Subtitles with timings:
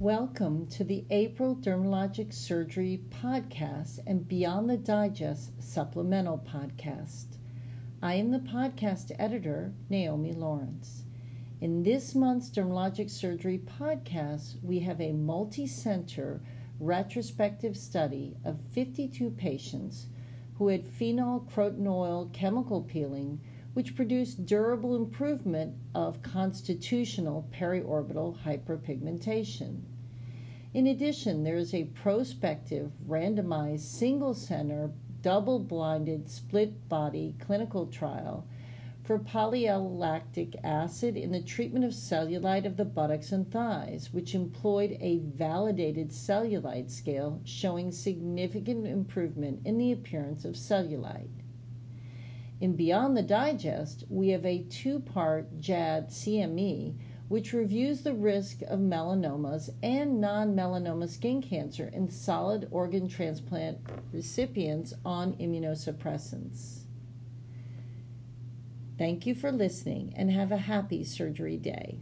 [0.00, 7.36] Welcome to the April Dermatologic Surgery podcast and Beyond the Digest supplemental podcast.
[8.00, 11.04] I am the podcast editor, Naomi Lawrence.
[11.60, 16.40] In this month's Dermatologic Surgery podcast, we have a multi center
[16.80, 20.06] retrospective study of 52 patients
[20.54, 23.38] who had phenol croton oil chemical peeling
[23.74, 29.82] which produced durable improvement of constitutional periorbital hyperpigmentation.
[30.72, 34.90] In addition, there is a prospective, randomized, single center,
[35.22, 38.46] double blinded, split body clinical trial
[39.02, 44.96] for polylactic acid in the treatment of cellulite of the buttocks and thighs, which employed
[45.00, 51.39] a validated cellulite scale showing significant improvement in the appearance of cellulite.
[52.60, 56.94] In Beyond the Digest, we have a two part JAAD CME,
[57.28, 63.78] which reviews the risk of melanomas and non melanoma skin cancer in solid organ transplant
[64.12, 66.80] recipients on immunosuppressants.
[68.98, 72.00] Thank you for listening and have a happy surgery day.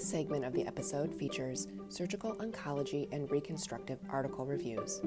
[0.00, 5.02] This segment of the episode features surgical oncology and reconstructive article reviews.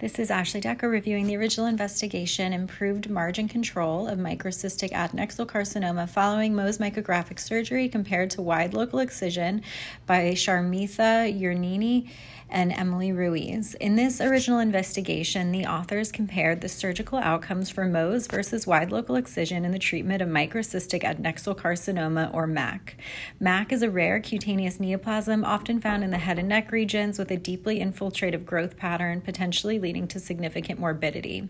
[0.00, 6.08] This is Ashley Decker reviewing the original investigation, Improved Margin Control of Microcystic Adnexal Carcinoma
[6.08, 9.62] Following Mohs Micrographic Surgery Compared to Wide Local Excision
[10.06, 12.10] by Sharmitha Urneni
[12.48, 13.74] and Emily Ruiz.
[13.74, 19.16] In this original investigation, the authors compared the surgical outcomes for Mohs versus wide local
[19.16, 22.96] excision in the treatment of microcystic adnexal carcinoma, or MAC.
[23.40, 27.30] MAC is a rare cutaneous neoplasm often found in the head and neck regions with
[27.30, 31.48] a deeply infiltrative growth pattern, potentially leading to significant morbidity.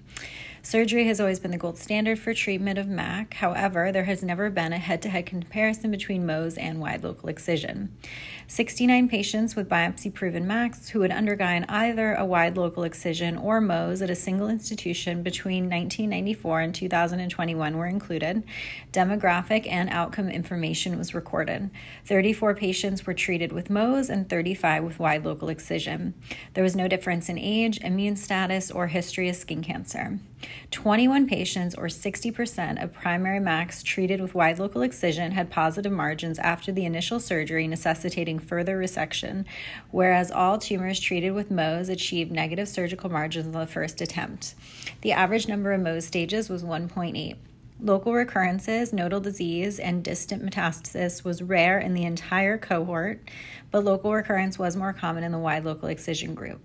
[0.67, 3.35] Surgery has always been the gold standard for treatment of MAC.
[3.35, 7.29] However, there has never been a head to head comparison between Mohs and wide local
[7.29, 7.97] excision.
[8.49, 13.61] 69 patients with biopsy proven MACs who had undergone either a wide local excision or
[13.61, 18.43] Mohs at a single institution between 1994 and 2021 were included.
[18.93, 21.71] Demographic and outcome information was recorded.
[22.07, 26.15] 34 patients were treated with Mohs and 35 with wide local excision.
[26.55, 30.19] There was no difference in age, immune status, or history of skin cancer.
[30.71, 36.39] 21 patients, or 60% of primary MACs treated with wide local excision, had positive margins
[36.39, 39.45] after the initial surgery, necessitating further resection,
[39.91, 44.55] whereas all tumors treated with Mohs achieved negative surgical margins on the first attempt.
[45.01, 47.37] The average number of Mohs stages was 1.8.
[47.79, 53.21] Local recurrences, nodal disease, and distant metastasis was rare in the entire cohort,
[53.71, 56.61] but local recurrence was more common in the wide local excision group.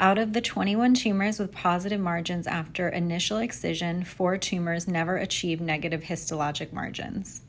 [0.00, 5.60] Out of the 21 tumors with positive margins after initial excision, four tumors never achieved
[5.60, 7.42] negative histologic margins.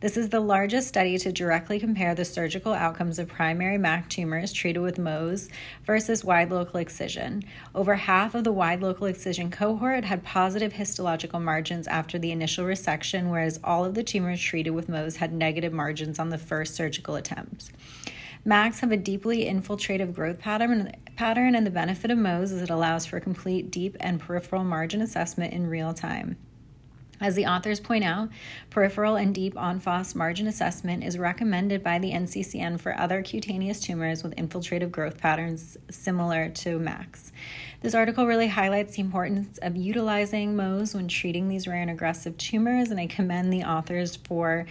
[0.00, 4.52] This is the largest study to directly compare the surgical outcomes of primary MAC tumors
[4.52, 5.48] treated with Mohs
[5.86, 7.44] versus wide local excision.
[7.76, 12.66] Over half of the wide local excision cohort had positive histological margins after the initial
[12.66, 16.74] resection, whereas all of the tumors treated with Mohs had negative margins on the first
[16.74, 17.70] surgical attempt.
[18.46, 22.68] MACs have a deeply infiltrative growth pattern, pattern, and the benefit of Mohs is it
[22.68, 26.36] allows for complete deep and peripheral margin assessment in real time.
[27.20, 28.28] As the authors point out,
[28.68, 34.22] peripheral and deep en-face margin assessment is recommended by the NCCN for other cutaneous tumors
[34.22, 37.32] with infiltrative growth patterns similar to MACs.
[37.80, 42.36] This article really highlights the importance of utilizing Mohs when treating these rare and aggressive
[42.36, 44.66] tumors, and I commend the authors for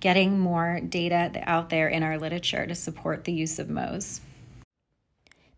[0.00, 4.20] getting more data out there in our literature to support the use of Mohs.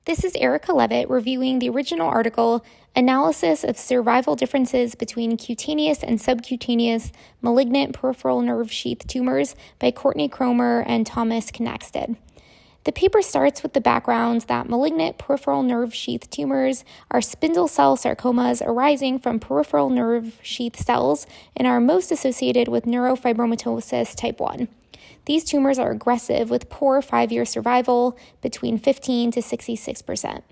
[0.06, 2.65] This is Erica Leavitt reviewing the original article
[2.97, 7.12] Analysis of Survival Differences Between Cutaneous and Subcutaneous
[7.43, 12.17] Malignant Peripheral Nerve Sheath Tumors by Courtney Cromer and Thomas Knackstedt.
[12.85, 17.95] The paper starts with the background that malignant peripheral nerve sheath tumors are spindle cell
[17.95, 24.69] sarcomas arising from peripheral nerve sheath cells and are most associated with neurofibromatosis type 1.
[25.27, 30.45] These tumors are aggressive with poor five year survival between 15 to 66 percent.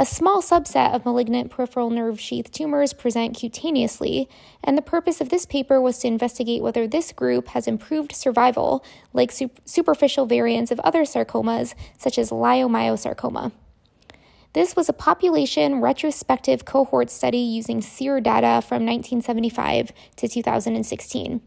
[0.00, 4.28] A small subset of malignant peripheral nerve sheath tumors present cutaneously,
[4.64, 8.82] and the purpose of this paper was to investigate whether this group has improved survival
[9.12, 9.30] like
[9.66, 13.52] superficial variants of other sarcomas, such as leiomyosarcoma.
[14.54, 21.42] This was a population retrospective cohort study using SEER data from 1975 to 2016.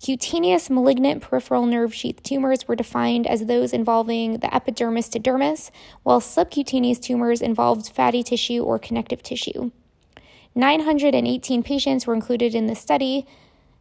[0.00, 5.70] Cutaneous malignant peripheral nerve sheath tumors were defined as those involving the epidermis to dermis,
[6.02, 9.70] while subcutaneous tumors involved fatty tissue or connective tissue.
[10.54, 13.26] 918 patients were included in the study,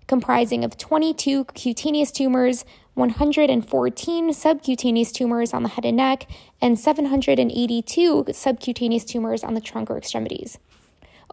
[0.08, 2.64] comprising of 22 cutaneous tumors,
[2.94, 6.28] 114 subcutaneous tumors on the head and neck,
[6.62, 10.60] and 782 subcutaneous tumors on the trunk or extremities.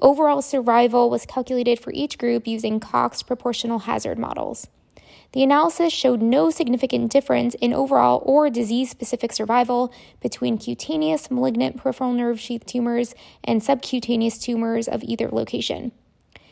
[0.02, 4.66] Overall survival was calculated for each group using Cox proportional hazard models.
[5.30, 11.76] The analysis showed no significant difference in overall or disease specific survival between cutaneous malignant
[11.76, 13.14] peripheral nerve sheath tumors
[13.44, 15.92] and subcutaneous tumors of either location.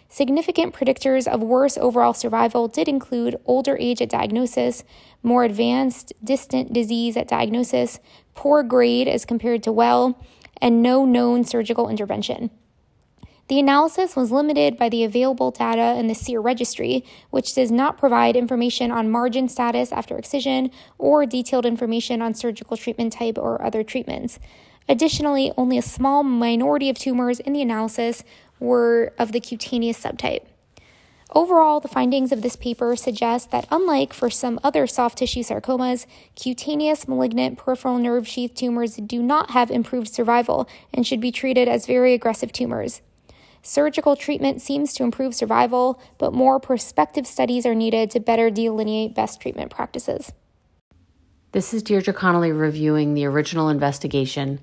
[0.09, 4.85] Significant predictors of worse overall survival did include older age at diagnosis,
[5.25, 7.99] more advanced distant disease at diagnosis,
[8.37, 10.25] poor grade as compared to well,
[10.63, 12.51] and no known surgical intervention.
[13.51, 17.99] The analysis was limited by the available data in the SEER registry, which does not
[17.99, 23.61] provide information on margin status after excision or detailed information on surgical treatment type or
[23.61, 24.39] other treatments.
[24.89, 28.23] Additionally, only a small minority of tumors in the analysis
[28.61, 30.45] were of the cutaneous subtype.
[31.35, 36.07] Overall, the findings of this paper suggest that, unlike for some other soft tissue sarcomas,
[36.37, 41.67] cutaneous malignant peripheral nerve sheath tumors do not have improved survival and should be treated
[41.67, 43.03] as very aggressive tumors.
[43.63, 49.15] Surgical treatment seems to improve survival, but more prospective studies are needed to better delineate
[49.15, 50.33] best treatment practices.
[51.53, 54.61] This is Deirdre Connolly reviewing the original investigation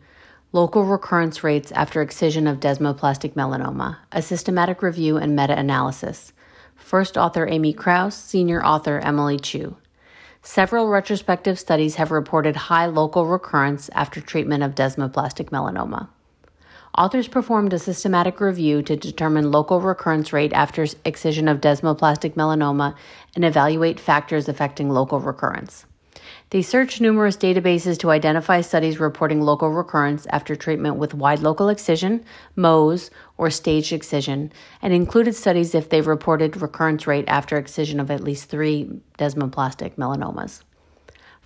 [0.53, 6.31] Local recurrence rates after excision of desmoplastic melanoma, a systematic review and meta analysis.
[6.73, 9.75] First author Amy Kraus, senior author Emily Chu.
[10.41, 16.07] Several retrospective studies have reported high local recurrence after treatment of desmoplastic melanoma.
[16.97, 22.95] Authors performed a systematic review to determine local recurrence rate after excision of desmoplastic melanoma
[23.35, 25.85] and evaluate factors affecting local recurrence.
[26.49, 31.69] They searched numerous databases to identify studies reporting local recurrence after treatment with wide local
[31.69, 32.25] excision,
[32.57, 34.51] Mohs, or staged excision,
[34.81, 38.89] and included studies if they reported recurrence rate after excision of at least three
[39.19, 40.63] desmoplastic melanomas.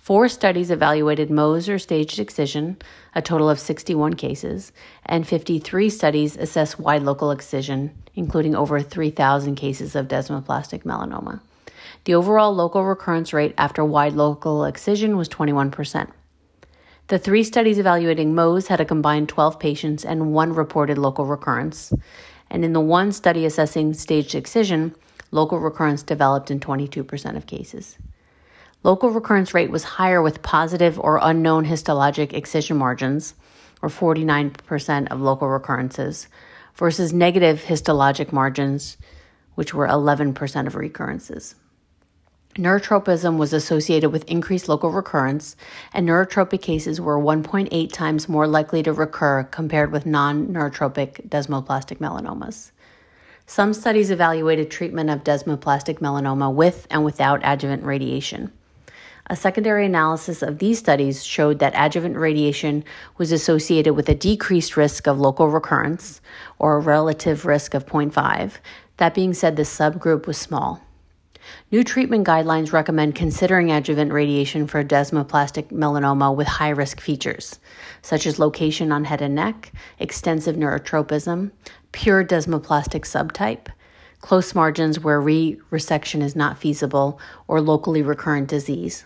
[0.02, 2.76] Four studies evaluated Mohs or staged excision,
[3.14, 4.72] a total of 61 cases,
[5.06, 11.40] and 53 studies assessed wide local excision, including over 3,000 cases of desmoplastic melanoma.
[12.02, 16.10] The overall local recurrence rate after wide local excision was 21%.
[17.06, 21.92] The three studies evaluating Mohs had a combined 12 patients and one reported local recurrence.
[22.50, 24.96] And in the one study assessing staged excision,
[25.30, 27.98] local recurrence developed in 22% of cases.
[28.84, 33.34] Local recurrence rate was higher with positive or unknown histologic excision margins,
[33.80, 36.26] or 49% of local recurrences,
[36.74, 38.96] versus negative histologic margins,
[39.54, 41.54] which were 11% of recurrences.
[42.56, 45.54] Neurotropism was associated with increased local recurrence,
[45.94, 51.98] and neurotropic cases were 1.8 times more likely to recur compared with non neurotropic desmoplastic
[51.98, 52.72] melanomas.
[53.46, 58.50] Some studies evaluated treatment of desmoplastic melanoma with and without adjuvant radiation.
[59.28, 62.84] A secondary analysis of these studies showed that adjuvant radiation
[63.18, 66.20] was associated with a decreased risk of local recurrence,
[66.58, 68.54] or a relative risk of 0.5.
[68.96, 70.82] That being said, the subgroup was small.
[71.70, 77.58] New treatment guidelines recommend considering adjuvant radiation for desmoplastic melanoma with high risk features,
[78.02, 81.50] such as location on head and neck, extensive neurotropism,
[81.92, 83.68] pure desmoplastic subtype,
[84.20, 89.04] close margins where re resection is not feasible, or locally recurrent disease.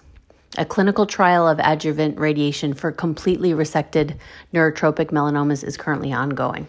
[0.59, 4.17] A clinical trial of adjuvant radiation for completely resected
[4.55, 6.67] neurotropic melanomas is currently ongoing.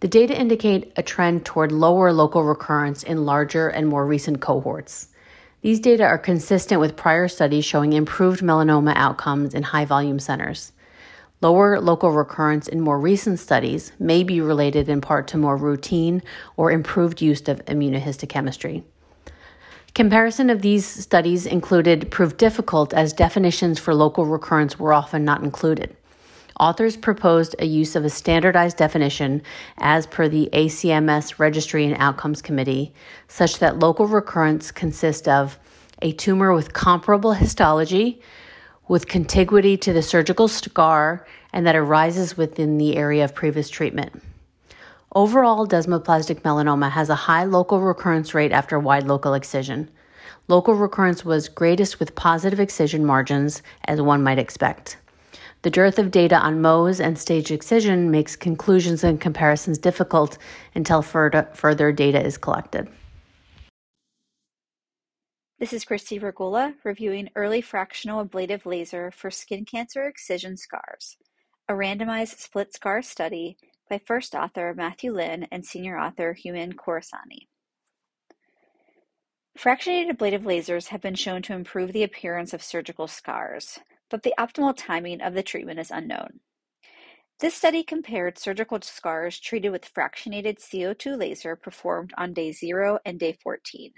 [0.00, 5.08] The data indicate a trend toward lower local recurrence in larger and more recent cohorts.
[5.60, 10.72] These data are consistent with prior studies showing improved melanoma outcomes in high volume centers.
[11.42, 16.22] Lower local recurrence in more recent studies may be related in part to more routine
[16.56, 18.82] or improved use of immunohistochemistry.
[19.94, 25.42] Comparison of these studies included proved difficult as definitions for local recurrence were often not
[25.42, 25.94] included.
[26.58, 29.42] Authors proposed a use of a standardized definition
[29.78, 32.94] as per the ACMS Registry and Outcomes Committee,
[33.28, 35.58] such that local recurrence consists of
[36.00, 38.22] a tumor with comparable histology,
[38.88, 44.22] with contiguity to the surgical scar, and that arises within the area of previous treatment.
[45.14, 49.90] Overall, desmoplastic melanoma has a high local recurrence rate after wide local excision.
[50.48, 54.96] Local recurrence was greatest with positive excision margins, as one might expect.
[55.60, 60.38] The dearth of data on Mohs and stage excision makes conclusions and comparisons difficult
[60.74, 62.88] until further, further data is collected.
[65.58, 71.18] This is Christie Regula reviewing early fractional ablative laser for skin cancer excision scars,
[71.68, 73.58] a randomized split scar study
[73.92, 77.48] by first author Matthew Lin and senior author Houman Khorasani.
[79.58, 84.32] Fractionated ablative lasers have been shown to improve the appearance of surgical scars, but the
[84.38, 86.40] optimal timing of the treatment is unknown.
[87.40, 93.20] This study compared surgical scars treated with fractionated CO2 laser performed on day 0 and
[93.20, 93.92] day 14.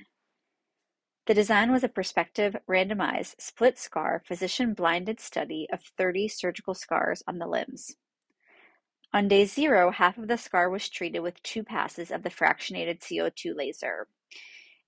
[1.26, 7.22] The design was a prospective, randomized, split scar, physician blinded study of 30 surgical scars
[7.28, 7.94] on the limbs.
[9.14, 12.98] On day zero, half of the scar was treated with two passes of the fractionated
[12.98, 14.08] CO2 laser.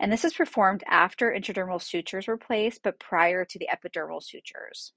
[0.01, 4.93] And this was performed after intradermal sutures were placed, but prior to the epidermal sutures.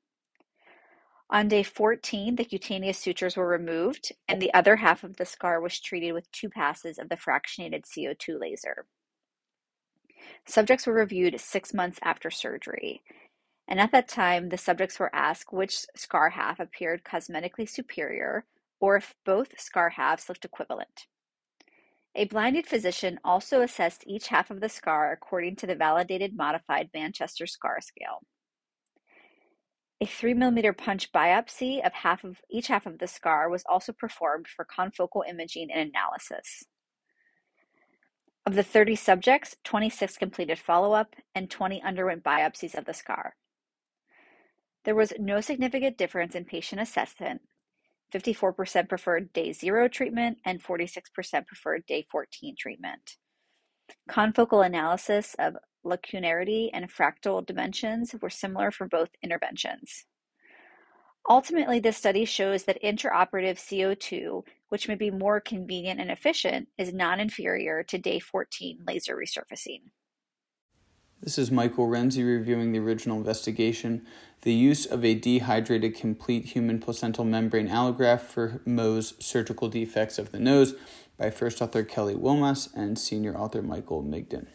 [1.29, 5.61] On day 14, the cutaneous sutures were removed, and the other half of the scar
[5.61, 8.87] was treated with two passes of the fractionated CO2 laser.
[10.47, 13.03] Subjects were reviewed six months after surgery,
[13.67, 18.45] and at that time, the subjects were asked which scar half appeared cosmetically superior
[18.79, 21.07] or if both scar halves looked equivalent.
[22.15, 26.89] A blinded physician also assessed each half of the scar according to the validated modified
[26.93, 28.21] Manchester scar scale.
[30.01, 33.91] A 3 millimeter punch biopsy of half of each half of the scar was also
[33.91, 36.63] performed for confocal imaging and analysis.
[38.45, 43.35] Of the 30 subjects, 26 completed follow up and 20 underwent biopsies of the scar.
[44.85, 47.41] There was no significant difference in patient assessment,
[48.13, 53.17] 54% preferred day zero treatment, and 46% preferred day 14 treatment.
[54.09, 60.05] Confocal analysis of lacunarity and fractal dimensions were similar for both interventions.
[61.29, 66.93] Ultimately, this study shows that intraoperative CO2, which may be more convenient and efficient, is
[66.93, 69.81] non inferior to day 14 laser resurfacing.
[71.21, 74.05] This is Michael Renzi reviewing the original investigation.
[74.43, 80.31] The use of a dehydrated complete human placental membrane allograft for Mohs surgical defects of
[80.31, 80.75] the nose
[81.17, 84.47] by first author Kelly Wilmas and senior author Michael Migden.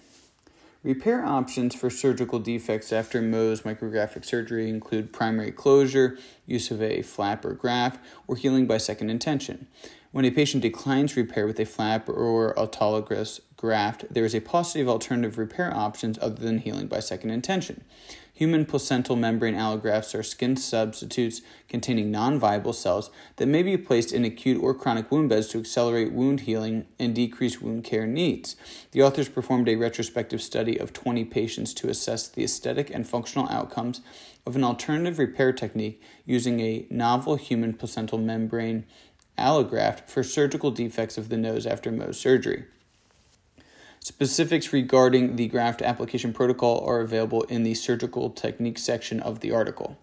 [0.83, 6.17] Repair options for surgical defects after Mohs micrographic surgery include primary closure,
[6.47, 9.67] use of a flap or graft, or healing by second intention.
[10.15, 14.81] When a patient declines repair with a flap or autologous graft, there is a paucity
[14.81, 17.83] of alternative repair options other than healing by second intention.
[18.33, 24.13] Human placental membrane allografts are skin substitutes containing non viable cells that may be placed
[24.13, 28.55] in acute or chronic wound beds to accelerate wound healing and decrease wound care needs.
[28.93, 33.49] The authors performed a retrospective study of 20 patients to assess the aesthetic and functional
[33.49, 34.01] outcomes
[34.47, 38.85] of an alternative repair technique using a novel human placental membrane
[39.39, 42.65] allograft for surgical defects of the nose after Mohs surgery.
[44.01, 49.51] Specifics regarding the graft application protocol are available in the surgical technique section of the
[49.51, 49.97] article.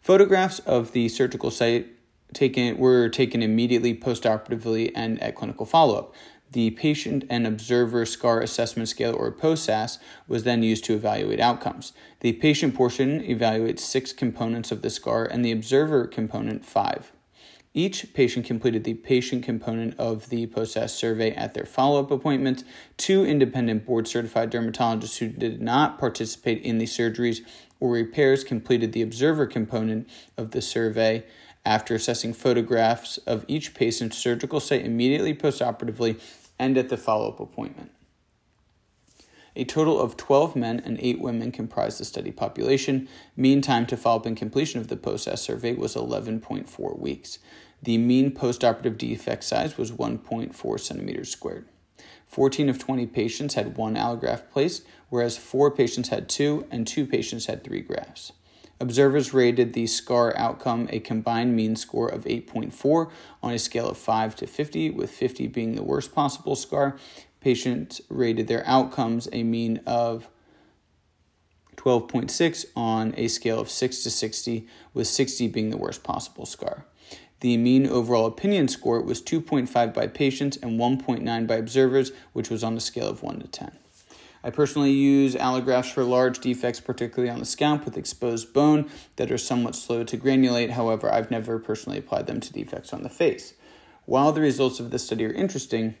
[0.00, 1.88] Photographs of the surgical site
[2.32, 6.14] taken were taken immediately postoperatively and at clinical follow-up.
[6.50, 11.92] The patient and observer scar assessment scale or POSAS was then used to evaluate outcomes.
[12.20, 17.12] The patient portion evaluates six components of the scar and the observer component five.
[17.78, 22.64] Each patient completed the patient component of the POSAS survey at their follow up appointment.
[22.96, 27.42] Two independent board certified dermatologists who did not participate in the surgeries
[27.78, 31.24] or repairs completed the observer component of the survey
[31.64, 36.20] after assessing photographs of each patient's surgical site immediately postoperatively
[36.58, 37.92] and at the follow up appointment.
[39.54, 43.08] A total of 12 men and 8 women comprised the study population.
[43.36, 47.38] Mean time to follow up and completion of the POSAS survey was 11.4 weeks.
[47.82, 51.68] The mean postoperative defect size was 1.4 centimeters squared.
[52.26, 57.06] 14 of 20 patients had one allograft placed, whereas 4 patients had two and 2
[57.06, 58.32] patients had 3 grafts.
[58.80, 63.10] Observers rated the SCAR outcome a combined mean score of 8.4
[63.42, 66.96] on a scale of 5 to 50, with 50 being the worst possible SCAR.
[67.40, 70.28] Patients rated their outcomes a mean of
[71.76, 76.84] 12.6 on a scale of 6 to 60, with 60 being the worst possible SCAR.
[77.40, 82.64] The mean overall opinion score was 2.5 by patients and 1.9 by observers, which was
[82.64, 83.72] on a scale of 1 to 10.
[84.42, 89.30] I personally use allografts for large defects, particularly on the scalp with exposed bone that
[89.30, 90.70] are somewhat slow to granulate.
[90.70, 93.54] However, I've never personally applied them to defects on the face.
[94.04, 95.96] While the results of this study are interesting,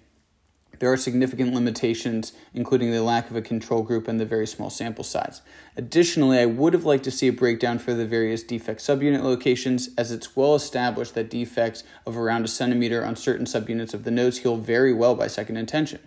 [0.78, 4.70] there are significant limitations, including the lack of a control group and the very small
[4.70, 5.42] sample size.
[5.76, 9.90] Additionally, I would have liked to see a breakdown for the various defect subunit locations,
[9.98, 14.10] as it's well established that defects of around a centimeter on certain subunits of the
[14.10, 16.00] nose heal very well by second intention.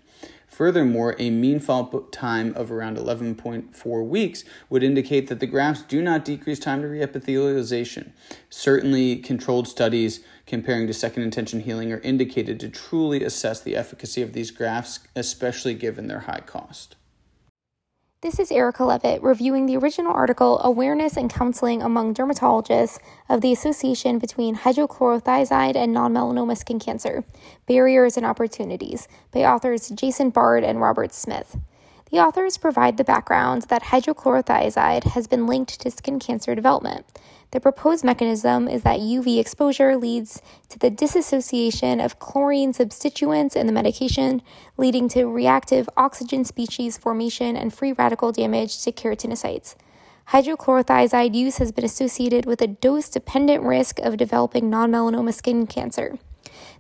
[0.48, 5.82] Furthermore, a mean follow up time of around 11.4 weeks would indicate that the grafts
[5.82, 8.12] do not decrease time to reepithelialization.
[8.50, 10.20] Certainly, controlled studies
[10.52, 15.00] comparing to second intention healing are indicated to truly assess the efficacy of these grafts,
[15.16, 16.98] especially given their high cost.
[18.20, 23.54] This is Erica Leavitt reviewing the original article Awareness and Counseling Among Dermatologists of the
[23.54, 27.24] Association Between Hydrochlorothiazide and Non Melanoma Skin Cancer
[27.66, 31.56] Barriers and Opportunities by authors Jason Bard and Robert Smith.
[32.12, 37.06] The authors provide the background that hydrochlorothiazide has been linked to skin cancer development.
[37.52, 43.68] The proposed mechanism is that UV exposure leads to the dissociation of chlorine substituents in
[43.68, 44.42] the medication,
[44.78, 49.76] leading to reactive oxygen species formation and free radical damage to keratinocytes.
[50.30, 55.68] Hydrochlorothiazide use has been associated with a dose dependent risk of developing non melanoma skin
[55.68, 56.18] cancer.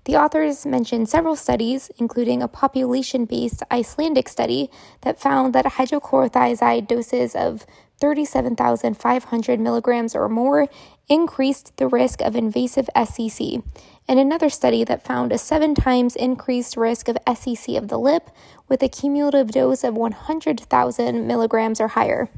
[0.05, 6.87] The authors mention several studies, including a population based Icelandic study that found that hydrochlorothiazide
[6.87, 7.65] doses of
[8.01, 10.67] 37,500 milligrams or more
[11.07, 13.63] increased the risk of invasive SCC,
[14.07, 18.29] and another study that found a seven times increased risk of SCC of the lip
[18.67, 22.29] with a cumulative dose of 100,000 milligrams or higher.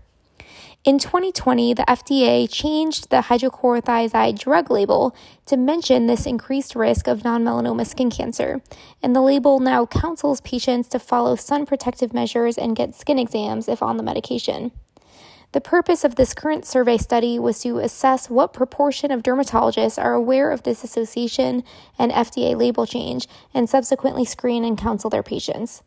[0.84, 5.16] In 2020, the FDA changed the hydrochlorothiazide drug label
[5.46, 8.62] to mention this increased risk of non melanoma skin cancer,
[9.02, 13.70] and the label now counsels patients to follow sun protective measures and get skin exams
[13.70, 14.74] if on the medication.
[15.54, 20.16] The purpose of this current survey study was to assess what proportion of dermatologists are
[20.16, 21.64] aware of this association
[21.98, 25.84] and FDA label change and subsequently screen and counsel their patients.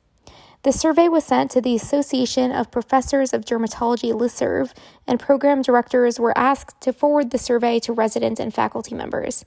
[0.63, 4.73] The survey was sent to the Association of Professors of Dermatology listserv,
[5.05, 9.45] and program directors were asked to forward the survey to residents and faculty members.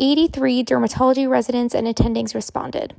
[0.00, 2.94] 83 dermatology residents and attendings responded.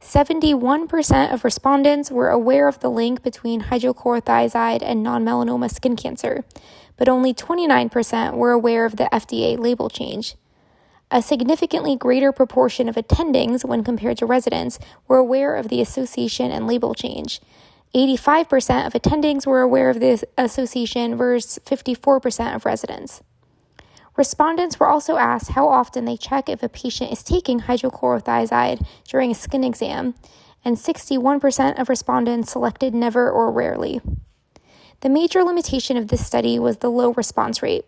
[0.00, 6.44] 71% of respondents were aware of the link between hydrochlorothiazide and non melanoma skin cancer,
[6.96, 10.34] but only 29% were aware of the FDA label change.
[11.12, 16.50] A significantly greater proportion of attendings, when compared to residents, were aware of the association
[16.50, 17.40] and label change.
[17.94, 23.22] 85% of attendings were aware of the association versus 54% of residents.
[24.20, 29.30] Respondents were also asked how often they check if a patient is taking hydrochlorothiazide during
[29.30, 30.12] a skin exam,
[30.62, 34.02] and 61% of respondents selected never or rarely.
[35.00, 37.86] The major limitation of this study was the low response rate.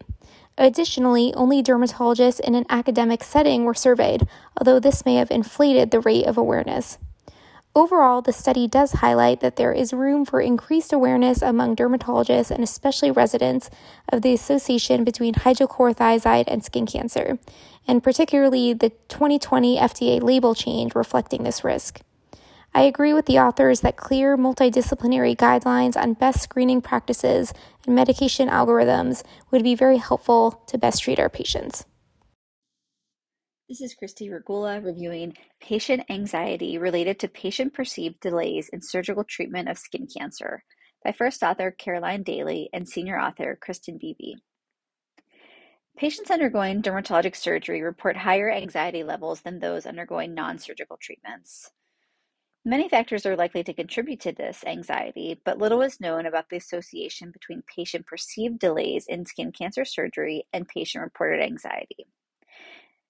[0.56, 6.00] Additionally, only dermatologists in an academic setting were surveyed, although this may have inflated the
[6.00, 6.96] rate of awareness.
[7.74, 12.62] Overall, the study does highlight that there is room for increased awareness among dermatologists and
[12.62, 13.70] especially residents
[14.10, 17.38] of the association between hydrochlorothiazide and skin cancer,
[17.88, 22.02] and particularly the 2020 FDA label change reflecting this risk.
[22.74, 27.54] I agree with the authors that clear multidisciplinary guidelines on best screening practices
[27.86, 31.86] and medication algorithms would be very helpful to best treat our patients.
[33.72, 39.66] This is Christie Regula reviewing Patient Anxiety Related to Patient Perceived Delays in Surgical Treatment
[39.66, 40.62] of Skin Cancer
[41.02, 44.34] by first author Caroline Daly and senior author Kristen Beebe.
[45.96, 51.70] Patients undergoing dermatologic surgery report higher anxiety levels than those undergoing non surgical treatments.
[52.66, 56.58] Many factors are likely to contribute to this anxiety, but little is known about the
[56.58, 62.06] association between patient perceived delays in skin cancer surgery and patient reported anxiety.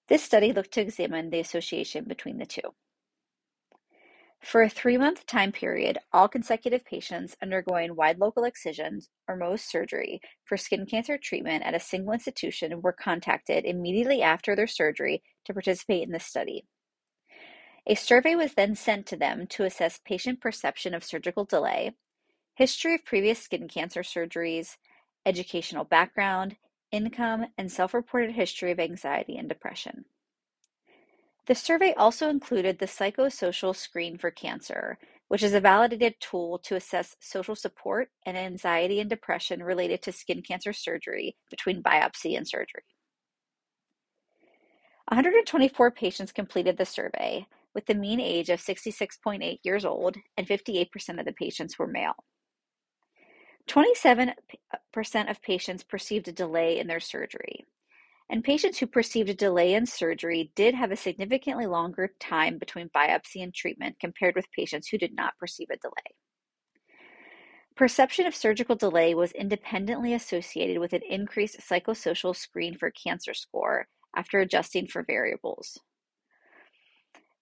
[0.07, 2.73] This study looked to examine the association between the two.
[4.43, 9.61] For a three month time period, all consecutive patients undergoing wide local excisions or Mohs
[9.61, 15.23] surgery for skin cancer treatment at a single institution were contacted immediately after their surgery
[15.45, 16.65] to participate in the study.
[17.87, 21.93] A survey was then sent to them to assess patient perception of surgical delay,
[22.55, 24.75] history of previous skin cancer surgeries,
[25.25, 26.57] educational background,
[26.93, 30.05] income, and self-reported history of anxiety and depression.
[31.45, 36.75] The survey also included the Psychosocial Screen for Cancer, which is a validated tool to
[36.75, 42.47] assess social support and anxiety and depression related to skin cancer surgery between biopsy and
[42.47, 42.83] surgery.
[45.09, 51.19] 124 patients completed the survey, with the mean age of 66.8 years old, and 58%
[51.19, 52.15] of the patients were male.
[53.69, 54.33] 27%
[54.73, 57.65] uh, of patients perceived a delay in their surgery.
[58.29, 62.89] And patients who perceived a delay in surgery did have a significantly longer time between
[62.89, 66.15] biopsy and treatment compared with patients who did not perceive a delay.
[67.75, 73.87] Perception of surgical delay was independently associated with an increased psychosocial screen for cancer score
[74.15, 75.79] after adjusting for variables.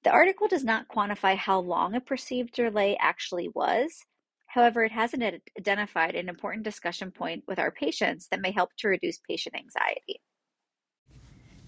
[0.03, 4.05] The article does not quantify how long a perceived delay actually was.
[4.53, 5.23] However, it hasn't
[5.57, 10.21] identified an important discussion point with our patients that may help to reduce patient anxiety.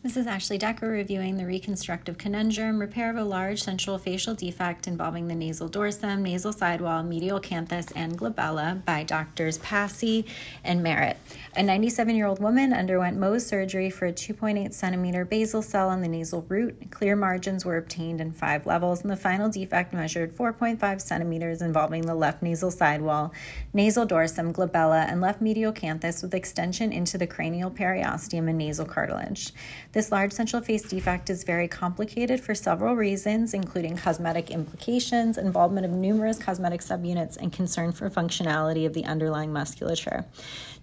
[0.04, 4.86] This is Ashley Decker reviewing the reconstructive conundrum, repair of a large central facial defect
[4.86, 10.26] involving the nasal dorsum, nasal sidewall, medial canthus, and glabella by doctors Passy
[10.66, 11.16] and Merritt.
[11.56, 16.02] A 97 year old woman underwent Mohs surgery for a 2.8 centimeter basal cell on
[16.02, 16.92] the nasal root.
[16.92, 22.02] Clear margins were obtained in five levels, and the final defect measured 4.5 centimeters involving
[22.02, 23.32] the left nasal sidewall,
[23.72, 28.86] nasal dorsum, glabella, and left medial canthus with extension into the cranial periosteum and nasal
[28.86, 29.54] cartilage.
[29.94, 35.86] This large central face defect is very complicated for several reasons, including cosmetic implications, involvement
[35.86, 40.26] of numerous cosmetic subunits, and concern for functionality of the underlying musculature.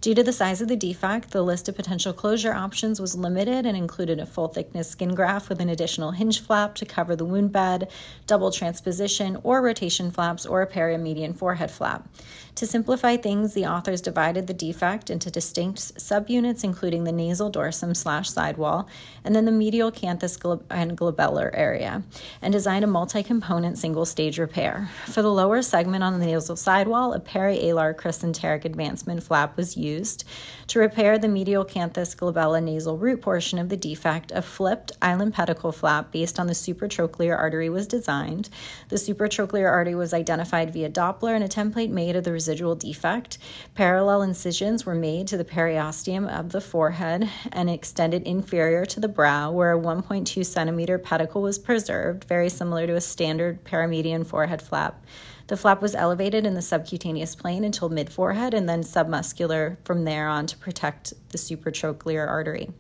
[0.01, 3.67] Due to the size of the defect, the list of potential closure options was limited
[3.67, 7.25] and included a full thickness skin graft with an additional hinge flap to cover the
[7.25, 7.91] wound bed,
[8.29, 12.09] double transposition or rotation flaps, or a perimedian forehead flap.
[12.57, 17.97] To simplify things, the authors divided the defect into distinct subunits, including the nasal dorsum
[17.97, 18.89] slash sidewall,
[19.25, 20.37] and then the medial canthus
[20.71, 22.03] and glabellar area,
[22.43, 24.91] and designed a multi component single stage repair.
[25.07, 30.25] For the lower segment on the nasal sidewall, a perialar crescentic advancement flap was used.
[30.71, 35.35] To repair the medial canthus glabella nasal root portion of the defect, a flipped island
[35.35, 38.51] pedicle flap based on the supratrochlear artery was designed.
[38.89, 43.39] The supratrochlear artery was identified via Doppler and a template made of the residual defect.
[43.75, 49.09] Parallel incisions were made to the periosteum of the forehead and extended inferior to the
[49.09, 54.63] brow, where a 1.2 centimeter pedicle was preserved, very similar to a standard perimedian forehead
[54.63, 55.05] flap.
[55.51, 60.05] The flap was elevated in the subcutaneous plane until mid forehead and then submuscular from
[60.05, 62.71] there on to protect the supratrochlear artery.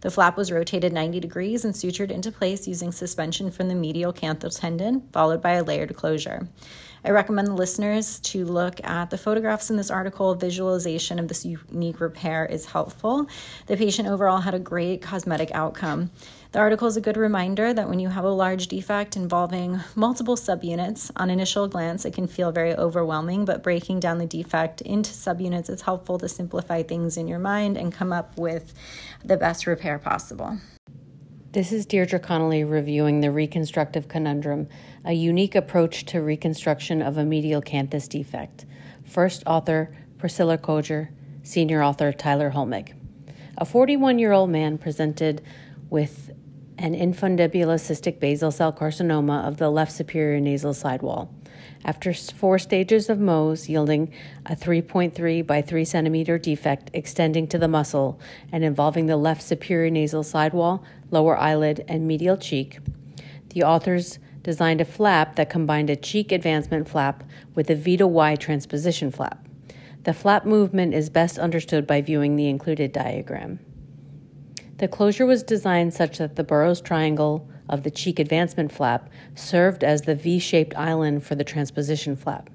[0.00, 4.10] The flap was rotated 90 degrees and sutured into place using suspension from the medial
[4.10, 6.48] canthal tendon, followed by a layered closure.
[7.04, 10.34] I recommend the listeners to look at the photographs in this article.
[10.34, 13.26] Visualization of this unique repair is helpful.
[13.66, 16.10] The patient overall had a great cosmetic outcome.
[16.54, 20.36] The article is a good reminder that when you have a large defect involving multiple
[20.36, 25.10] subunits, on initial glance it can feel very overwhelming, but breaking down the defect into
[25.10, 28.72] subunits is helpful to simplify things in your mind and come up with
[29.24, 30.56] the best repair possible.
[31.50, 34.68] This is Deirdre Connolly reviewing The Reconstructive Conundrum,
[35.04, 38.64] a unique approach to reconstruction of a medial canthus defect.
[39.04, 41.08] First author Priscilla Koger,
[41.42, 42.92] senior author Tyler Hollmig.
[43.58, 45.42] A 41 year old man presented
[45.90, 46.30] with
[46.78, 51.32] an infundibular cystic basal cell carcinoma of the left superior nasal sidewall.
[51.84, 54.12] After four stages of Mohs yielding
[54.46, 58.18] a 3.3 by 3 centimeter defect extending to the muscle
[58.50, 62.78] and involving the left superior nasal sidewall, lower eyelid, and medial cheek,
[63.50, 67.22] the authors designed a flap that combined a cheek advancement flap
[67.54, 69.46] with a V to Y transposition flap.
[70.04, 73.58] The flap movement is best understood by viewing the included diagram.
[74.78, 79.84] The closure was designed such that the Burow's triangle of the cheek advancement flap served
[79.84, 82.50] as the V shaped island for the transposition flap.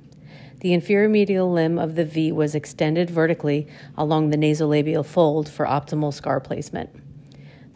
[0.60, 5.66] The inferior medial limb of the V was extended vertically along the nasolabial fold for
[5.66, 6.90] optimal scar placement.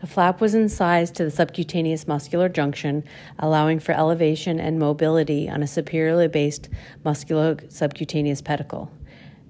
[0.02, 3.06] The flap was incised to the subcutaneous muscular junction,
[3.40, 6.68] allowing for elevation and mobility on a superiorly based
[7.06, 8.92] muscular subcutaneous pedicle.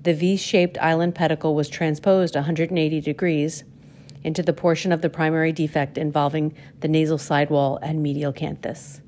[0.04, 3.64] The V shaped island pedicle was transposed 180 degrees
[4.24, 9.02] into the portion of the primary defect involving the nasal sidewall and medial canthus.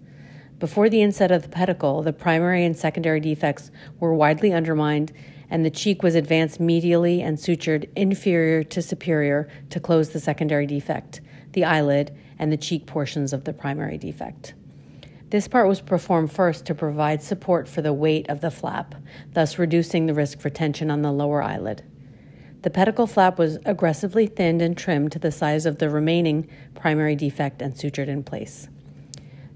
[0.60, 5.12] Before the inset of the pedicle, the primary and secondary defects were widely undermined,
[5.50, 10.66] and the cheek was advanced medially and sutured inferior to superior to close the secondary
[10.66, 14.54] defect, the eyelid, and the cheek portions of the primary defect.
[15.30, 18.96] This part was performed first to provide support for the weight of the flap,
[19.34, 21.84] thus reducing the risk for tension on the lower eyelid.
[22.66, 27.16] The pedicle flap was aggressively thinned and trimmed to the size of the remaining primary
[27.16, 28.70] defect and sutured in place.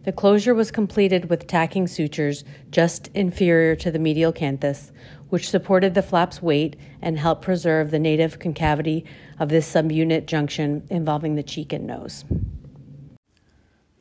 [0.03, 4.91] The closure was completed with tacking sutures just inferior to the medial canthus,
[5.29, 9.05] which supported the flap's weight and helped preserve the native concavity
[9.39, 12.25] of this subunit junction involving the cheek and nose.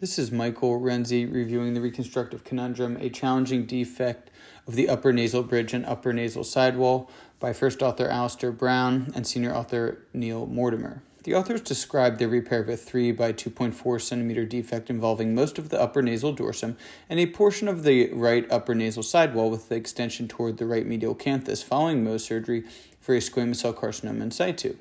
[0.01, 4.31] This is Michael Renzi reviewing the reconstructive conundrum, a challenging defect
[4.67, 9.27] of the upper nasal bridge and upper nasal sidewall by first author Alistair Brown and
[9.27, 11.03] senior author Neil Mortimer.
[11.25, 15.69] The authors describe the repair of a 3 by 2.4 centimeter defect involving most of
[15.69, 16.77] the upper nasal dorsum
[17.09, 20.87] and a portion of the right upper nasal sidewall with the extension toward the right
[20.87, 22.65] medial canthus following Mohs surgery
[23.01, 24.77] for a squamous cell carcinoma in situ.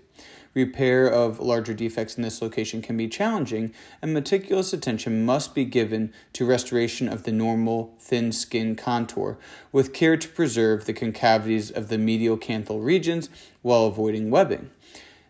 [0.54, 5.66] Repair of larger defects in this location can be challenging, and meticulous attention must be
[5.66, 9.38] given to restoration of the normal thin skin contour,
[9.72, 13.30] with care to preserve the concavities of the medial canthal regions
[13.62, 14.70] while avoiding webbing.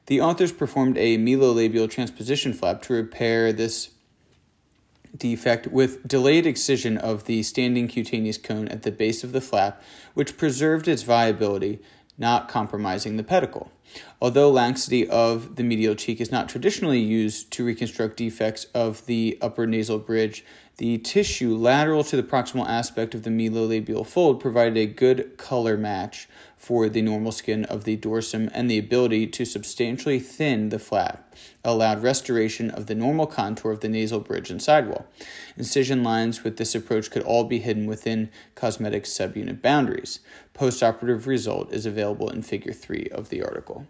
[0.07, 3.89] The authors performed a melolabial transposition flap to repair this
[5.17, 9.81] defect with delayed excision of the standing cutaneous cone at the base of the flap,
[10.13, 11.79] which preserved its viability,
[12.17, 13.71] not compromising the pedicle.
[14.21, 19.37] Although laxity of the medial cheek is not traditionally used to reconstruct defects of the
[19.41, 20.43] upper nasal bridge,
[20.77, 25.75] the tissue lateral to the proximal aspect of the melolabial fold provided a good color
[25.75, 30.77] match for the normal skin of the dorsum and the ability to substantially thin the
[30.77, 35.07] flap allowed restoration of the normal contour of the nasal bridge and sidewall.
[35.57, 40.19] Incision lines with this approach could all be hidden within cosmetic subunit boundaries.
[40.53, 43.87] Postoperative result is available in figure 3 of the article.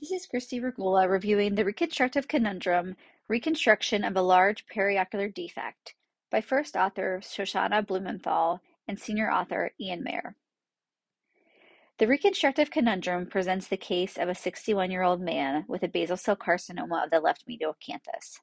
[0.00, 2.96] This is Christie Regula reviewing the reconstructive conundrum
[3.28, 5.94] Reconstruction of a Large Periocular Defect
[6.30, 10.34] by first author Shoshana Blumenthal and senior author Ian Maher.
[11.98, 16.16] The reconstructive conundrum presents the case of a 61 year old man with a basal
[16.16, 18.40] cell carcinoma of the left medial canthus.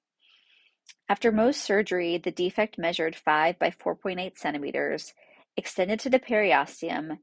[1.09, 5.13] After Mohs surgery, the defect measured 5 by 4.8 centimeters,
[5.57, 7.19] extended to the periosteum,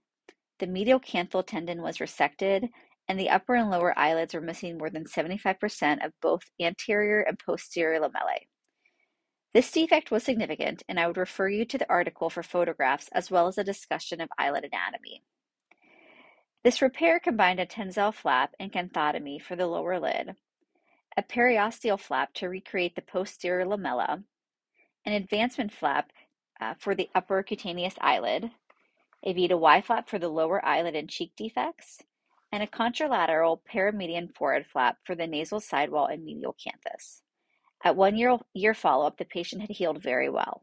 [0.58, 2.70] the medial canthal tendon was resected,
[3.08, 7.38] and the upper and lower eyelids were missing more than 75% of both anterior and
[7.38, 8.46] posterior lamellae.
[9.54, 13.30] This defect was significant, and I would refer you to the article for photographs as
[13.30, 15.22] well as a discussion of eyelid anatomy.
[16.62, 20.34] This repair combined a Tenzel flap and canthotomy for the lower lid,
[21.16, 24.24] a periosteal flap to recreate the posterior lamella,
[25.06, 26.10] an advancement flap
[26.60, 28.50] uh, for the upper cutaneous eyelid,
[29.22, 32.02] a V to Y flap for the lower eyelid and cheek defects,
[32.56, 37.20] and a contralateral paramedian forehead flap for the nasal sidewall and medial canthus.
[37.84, 40.62] At one year, year follow up, the patient had healed very well.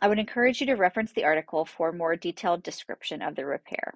[0.00, 3.44] I would encourage you to reference the article for a more detailed description of the
[3.44, 3.92] repair.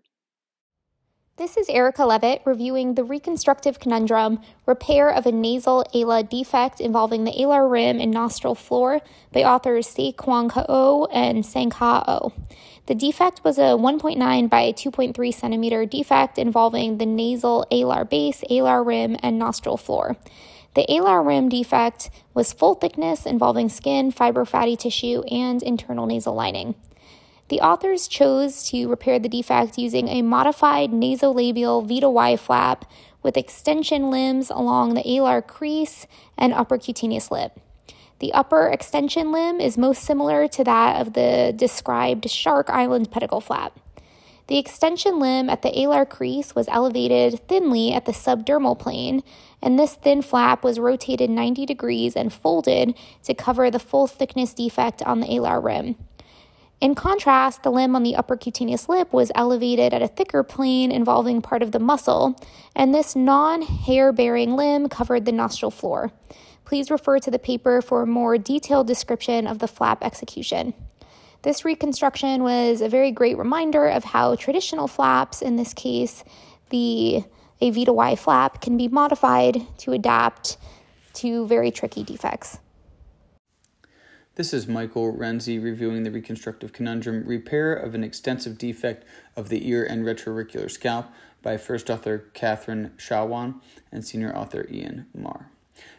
[1.37, 7.25] This is Erica Leavitt reviewing the reconstructive conundrum repair of a nasal ala defect involving
[7.25, 9.01] the alar rim and nostril floor
[9.33, 12.33] by authors Se Kwang Ho and Sang Ha Oh.
[12.87, 18.87] The defect was a 1.9 by 2.3 centimeter defect involving the nasal alar base, alar
[18.87, 20.17] rim, and nostril floor.
[20.75, 26.35] The alar rim defect was full thickness involving skin, fiber fatty tissue, and internal nasal
[26.35, 26.77] lining.
[27.49, 32.91] The authors chose to repair the defect using a modified nasolabial V to Y flap
[33.23, 36.07] with extension limbs along the alar crease
[36.39, 37.61] and upper cutaneous lip.
[38.21, 43.43] The upper extension limb is most similar to that of the described Shark Island pedicle
[43.43, 43.79] flap.
[44.47, 49.23] The extension limb at the alar crease was elevated thinly at the subdermal plane,
[49.61, 54.55] and this thin flap was rotated 90 degrees and folded to cover the full thickness
[54.55, 55.97] defect on the alar rim.
[56.81, 60.91] In contrast, the limb on the upper cutaneous lip was elevated at a thicker plane
[60.91, 62.39] involving part of the muscle,
[62.75, 66.13] and this non hair bearing limb covered the nostril floor.
[66.65, 70.75] Please refer to the paper for a more detailed description of the flap execution.
[71.43, 76.25] This reconstruction was a very great reminder of how traditional flaps, in this case,
[76.71, 77.25] the
[77.61, 80.57] a V to Y flap, can be modified to adapt
[81.15, 82.59] to very tricky defects.
[84.37, 89.05] This is Michael Renzi reviewing the reconstructive conundrum repair of an extensive defect
[89.37, 91.07] of the ear and retroauricular scalp
[91.41, 93.61] by first author Catherine Shawan
[93.93, 95.51] and senior author Ian Maher.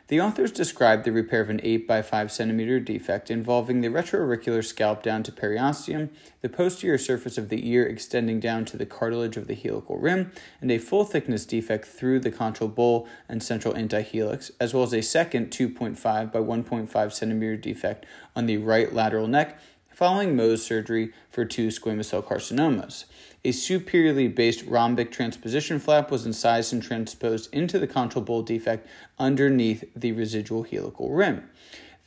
[0.08, 4.64] The authors describe the repair of an 8 by 5 centimeter defect involving the retroauricular
[4.64, 6.10] scalp down to periosteum,
[6.42, 10.32] the posterior surface of the ear extending down to the cartilage of the helical rim,
[10.62, 14.94] and a full thickness defect through the conchal bowl and central antihelix, as well as
[14.94, 16.00] a second 2.5
[16.32, 19.60] by 1.5 centimeter defect on the right lateral neck
[19.96, 23.06] following Mohs surgery for two squamous cell carcinomas.
[23.46, 28.88] A superiorly based rhombic transposition flap was incised and transposed into the conchal defect
[29.20, 31.48] underneath the residual helical rim.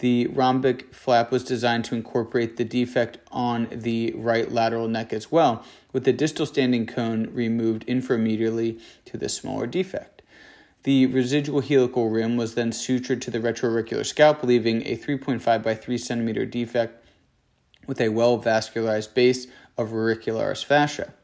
[0.00, 5.30] The rhombic flap was designed to incorporate the defect on the right lateral neck as
[5.30, 10.22] well, with the distal standing cone removed inframedially to the smaller defect.
[10.82, 15.76] The residual helical rim was then sutured to the retroauricular scalp, leaving a 3.5 by
[15.76, 17.04] 3 centimeter defect
[17.86, 19.46] with a well vascularized base
[19.78, 21.14] of auricularis fascia.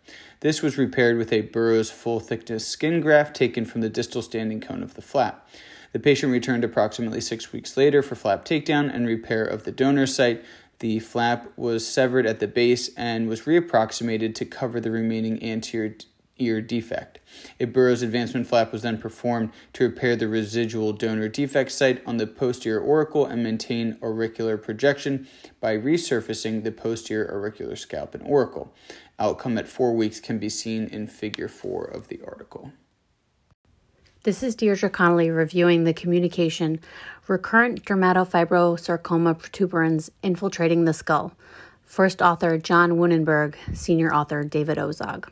[0.40, 4.60] This was repaired with a Burow's full thickness skin graft taken from the distal standing
[4.60, 5.48] cone of the flap.
[5.92, 10.06] The patient returned approximately six weeks later for flap takedown and repair of the donor
[10.06, 10.44] site.
[10.80, 15.94] The flap was severed at the base and was reapproximated to cover the remaining anterior
[16.38, 17.18] ear defect.
[17.60, 22.16] A Burow's advancement flap was then performed to repair the residual donor defect site on
[22.16, 25.28] the posterior auricle and maintain auricular projection
[25.60, 28.72] by resurfacing the posterior auricular scalp and auricle.
[29.18, 32.72] Outcome at four weeks can be seen in figure four of the article.
[34.24, 36.80] This is Deirdre Connolly reviewing the communication
[37.28, 41.32] Recurrent Dermatofibrosarcoma Protuberans Infiltrating the Skull.
[41.84, 45.28] First author John Wunenberg, senior author David Ozog.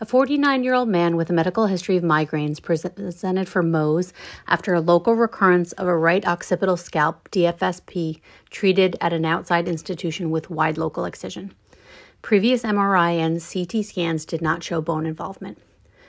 [0.00, 4.12] A 49 year old man with a medical history of migraines presented for Mohs
[4.48, 10.32] after a local recurrence of a right occipital scalp DFSP treated at an outside institution
[10.32, 11.54] with wide local excision.
[12.22, 15.58] Previous MRI and CT scans did not show bone involvement.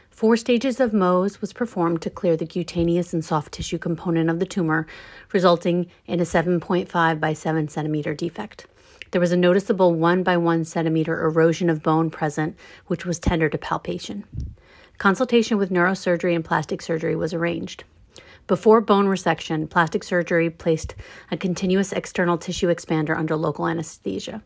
[0.09, 4.39] Four stages of Mohs was performed to clear the cutaneous and soft tissue component of
[4.39, 4.87] the tumor,
[5.31, 8.65] resulting in a 7.5 by 7 centimeter defect.
[9.11, 13.49] There was a noticeable 1 by 1 centimeter erosion of bone present, which was tender
[13.49, 14.23] to palpation.
[14.97, 17.83] Consultation with neurosurgery and plastic surgery was arranged.
[18.47, 20.95] Before bone resection, plastic surgery placed
[21.31, 24.41] a continuous external tissue expander under local anesthesia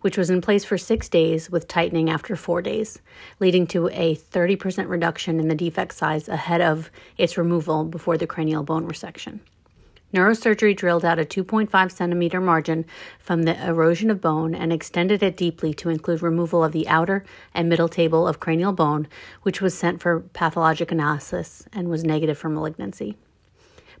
[0.00, 3.00] which was in place for six days with tightening after four days,
[3.40, 8.26] leading to a 30% reduction in the defect size ahead of its removal before the
[8.26, 9.40] cranial bone resection.
[10.12, 12.86] Neurosurgery drilled out a 2.5 centimeter margin
[13.18, 17.26] from the erosion of bone and extended it deeply to include removal of the outer
[17.52, 19.06] and middle table of cranial bone,
[19.42, 23.18] which was sent for pathologic analysis and was negative for malignancy.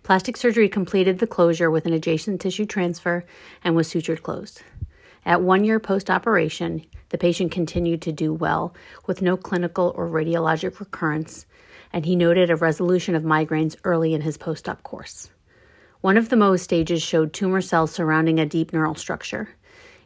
[0.02, 3.26] Plastic surgery completed the closure with an adjacent tissue transfer
[3.62, 4.62] and was sutured closed.
[5.26, 8.74] At one year post operation, the patient continued to do well
[9.06, 11.44] with no clinical or radiologic recurrence,
[11.92, 15.28] and he noted a resolution of migraines early in his post op course.
[16.00, 19.56] One of the Mohs stages showed tumor cells surrounding a deep neural structure.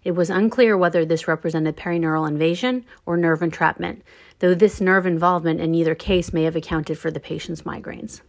[0.04, 4.02] It was unclear whether this represented perineural invasion or nerve entrapment,
[4.38, 8.22] though this nerve involvement in either case may have accounted for the patient's migraines.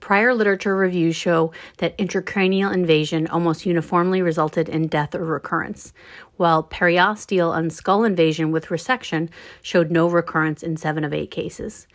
[0.00, 5.92] Prior literature reviews show that intracranial invasion almost uniformly resulted in death or recurrence,
[6.36, 9.30] while periosteal and skull invasion with resection
[9.62, 11.86] showed no recurrence in seven of eight cases.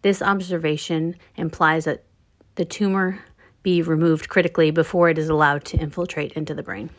[0.00, 2.02] This observation implies that
[2.56, 3.20] the tumor
[3.62, 6.90] be removed critically before it is allowed to infiltrate into the brain.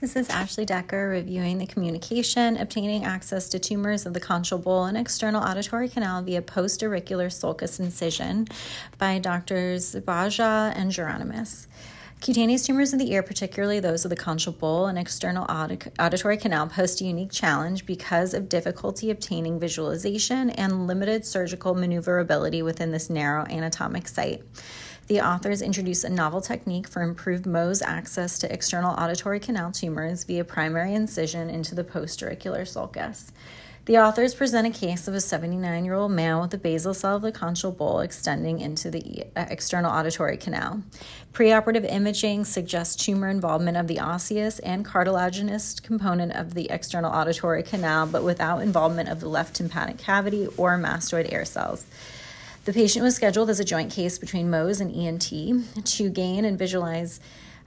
[0.00, 4.84] This is Ashley Decker reviewing the communication, obtaining access to tumors of the conchal bowl
[4.84, 8.46] and external auditory canal via post-auricular sulcus incision
[8.98, 11.68] by doctors Baja and Geronimus.
[12.20, 16.66] Cutaneous tumors of the ear, particularly those of the conchal bowl and external auditory canal,
[16.66, 23.10] pose a unique challenge because of difficulty obtaining visualization and limited surgical maneuverability within this
[23.10, 24.42] narrow anatomic site.
[25.06, 30.24] The authors introduce a novel technique for improved Mohs access to external auditory canal tumors
[30.24, 33.30] via primary incision into the post-auricular sulcus.
[33.84, 37.16] The authors present a case of a 79 year old male with a basal cell
[37.16, 40.82] of the conchal bowl extending into the uh, external auditory canal.
[41.34, 47.62] Preoperative imaging suggests tumor involvement of the osseous and cartilaginous component of the external auditory
[47.62, 51.84] canal, but without involvement of the left tympanic cavity or mastoid air cells.
[52.64, 56.58] The patient was scheduled as a joint case between Mohs and ENT to gain and
[56.58, 57.20] visualize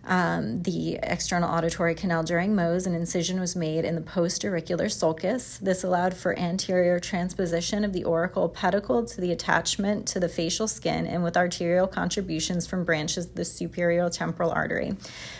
[0.07, 5.57] um, the external auditory canal during Mohs, an incision was made in the post-auricular sulcus.
[5.59, 10.67] This allowed for anterior transposition of the auricle pedicle to the attachment to the facial
[10.67, 14.95] skin and with arterial contributions from branches of the superior temporal artery.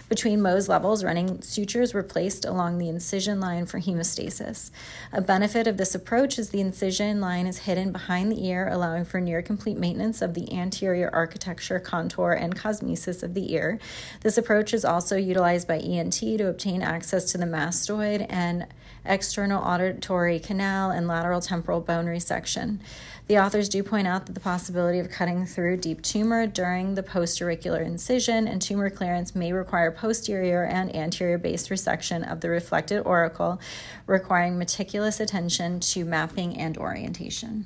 [0.09, 4.71] Between Mohs levels, running sutures were placed along the incision line for hemostasis.
[5.11, 9.05] A benefit of this approach is the incision line is hidden behind the ear, allowing
[9.05, 13.79] for near complete maintenance of the anterior architecture, contour, and cosmesis of the ear.
[14.21, 18.65] This approach approach is also utilized by ENT to obtain access to the mastoid and
[19.05, 22.79] external auditory canal and lateral temporal bone resection.
[23.27, 27.03] The authors do point out that the possibility of cutting through deep tumor during the
[27.03, 33.05] post-auricular incision and tumor clearance may require posterior and anterior base resection of the reflected
[33.05, 33.59] auricle,
[34.05, 37.65] requiring meticulous attention to mapping and orientation.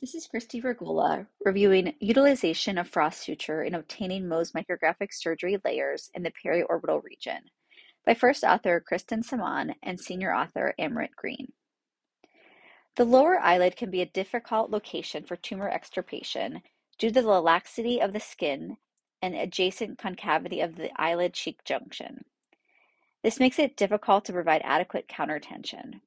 [0.00, 6.10] This is Christie Regula reviewing utilization of frost suture in obtaining Mohs micrographic surgery layers
[6.14, 7.40] in the periorbital region
[8.06, 11.52] by first author Kristen Simon and senior author Amrit Green.
[12.96, 16.62] The lower eyelid can be a difficult location for tumor extirpation
[16.98, 18.76] due to the laxity of the skin
[19.20, 22.24] and adjacent concavity of the eyelid cheek junction.
[23.22, 26.02] This makes it difficult to provide adequate countertension.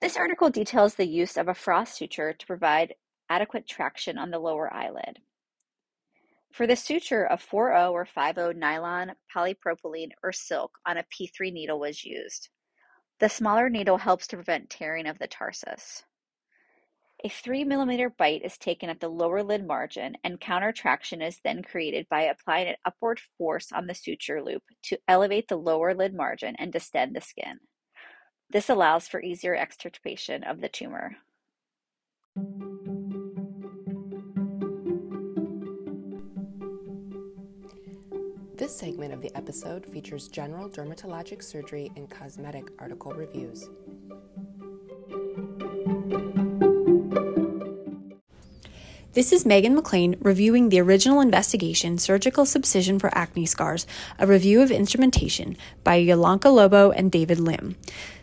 [0.00, 2.94] This article details the use of a frost suture to provide
[3.30, 5.20] adequate traction on the lower eyelid.
[6.52, 11.80] For the suture, a 4-0 or 5-0 nylon, polypropylene, or silk on a P3 needle
[11.80, 12.48] was used.
[13.20, 16.04] The smaller needle helps to prevent tearing of the tarsus.
[17.24, 21.64] A 3 millimeter bite is taken at the lower lid margin, and countertraction is then
[21.64, 26.14] created by applying an upward force on the suture loop to elevate the lower lid
[26.14, 27.58] margin and distend the skin.
[28.50, 31.16] This allows for easier extirpation of the tumor.
[38.68, 43.70] This segment of the episode features general dermatologic surgery and cosmetic article reviews.
[49.18, 53.84] This is Megan McClean reviewing the original investigation, Surgical Subcision for Acne Scars,
[54.16, 57.74] a review of instrumentation by Yolanka Lobo and David Lim.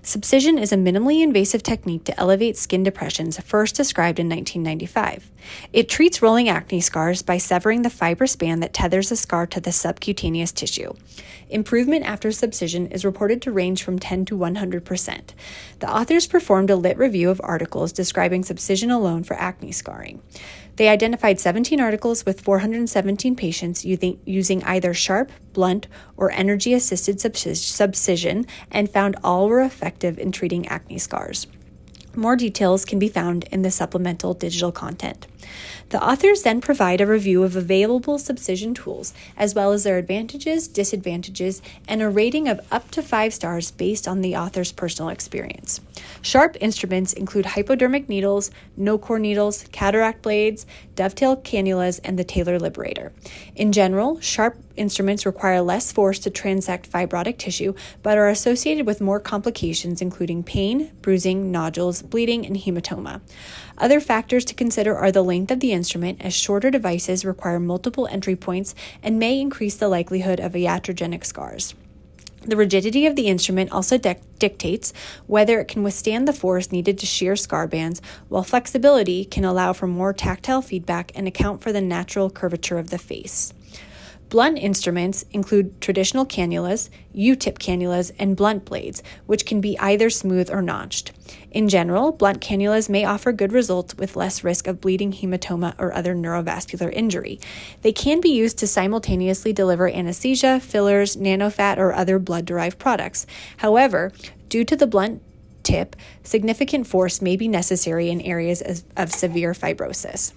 [0.04, 5.32] Subcision is a minimally invasive technique to elevate skin depressions first described in 1995.
[5.74, 9.60] It treats rolling acne scars by severing the fibrous band that tethers the scar to
[9.60, 10.94] the subcutaneous tissue.
[11.50, 15.34] Improvement after subcision is reported to range from 10 to 100%.
[15.80, 20.22] The authors performed a lit review of articles describing subcision alone for acne scarring.
[20.78, 28.46] They identified 17 articles with 417 patients using either sharp, blunt, or energy assisted subcision
[28.72, 31.48] and found all were effective in treating acne scars.
[32.14, 35.28] More details can be found in the supplemental digital content.
[35.90, 40.68] The authors then provide a review of available subcision tools, as well as their advantages,
[40.68, 45.82] disadvantages, and a rating of up to five stars based on the author's personal experience.
[46.22, 50.66] Sharp instruments include hypodermic needles, no core needles, cataract blades,
[50.96, 53.14] dovetail cannulas, and the Taylor Liberator.
[53.56, 57.74] In general, sharp instruments require less force to transect fibrotic tissue,
[58.04, 63.22] but are associated with more complications, including pain, bruising, nodules, bleeding, and hematoma.
[63.78, 68.08] Other factors to consider are the length of the instrument, as shorter devices require multiple
[68.08, 68.74] entry points
[69.04, 71.76] and may increase the likelihood of iatrogenic scars.
[72.44, 74.94] The rigidity of the instrument also dictates
[75.28, 79.74] whether it can withstand the force needed to shear scar bands, while flexibility can allow
[79.74, 83.52] for more tactile feedback and account for the natural curvature of the face.
[84.30, 90.10] Blunt instruments include traditional cannulas, U tip cannulas, and blunt blades, which can be either
[90.10, 91.12] smooth or notched.
[91.52, 95.94] In general, blunt cannulas may offer good results with less risk of bleeding, hematoma, or
[95.94, 97.40] other neurovascular injury.
[97.82, 103.28] They can be used to simultaneously deliver anesthesia, fillers, nanofat, or other blood derived products.
[103.58, 104.12] However,
[104.50, 105.22] due to the blunt
[105.64, 110.34] tip, significant force may be necessary in areas of severe fibrosis.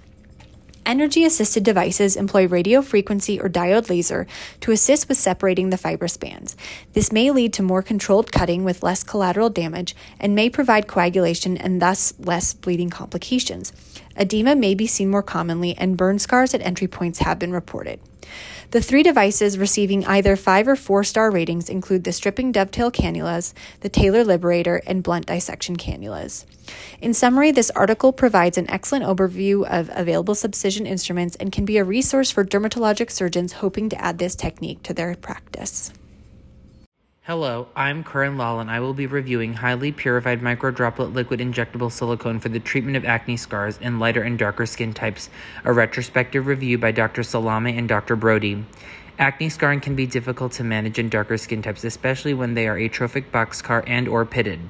[0.88, 4.26] Energy assisted devices employ radio frequency or diode laser
[4.58, 6.56] to assist with separating the fibrous bands.
[6.94, 11.58] This may lead to more controlled cutting with less collateral damage and may provide coagulation
[11.58, 13.70] and thus less bleeding complications.
[14.16, 18.00] Edema may be seen more commonly, and burn scars at entry points have been reported.
[18.70, 23.54] The three devices receiving either five or four star ratings include the stripping dovetail cannulas,
[23.80, 26.44] the Taylor Liberator, and blunt dissection cannulas.
[27.00, 31.78] In summary, this article provides an excellent overview of available subcision instruments and can be
[31.78, 35.90] a resource for dermatologic surgeons hoping to add this technique to their practice.
[37.28, 42.40] Hello, I'm Karan Lal and I will be reviewing highly purified microdroplet liquid injectable silicone
[42.40, 45.28] for the treatment of acne scars in lighter and darker skin types,
[45.62, 47.22] a retrospective review by Dr.
[47.22, 48.16] Salame and Dr.
[48.16, 48.64] Brody.
[49.18, 52.78] Acne scarring can be difficult to manage in darker skin types, especially when they are
[52.78, 54.60] atrophic boxcar and or pitted.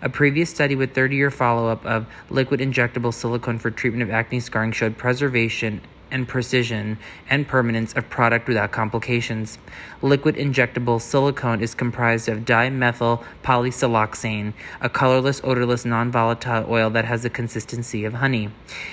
[0.00, 4.70] A previous study with 30-year follow-up of liquid injectable silicone for treatment of acne scarring
[4.70, 5.80] showed preservation
[6.10, 6.98] and precision
[7.28, 9.58] and permanence of product without complications.
[10.02, 17.04] Liquid injectable silicone is comprised of dimethyl polysiloxane, a colorless, odorless, non volatile oil that
[17.04, 18.50] has the consistency of honey.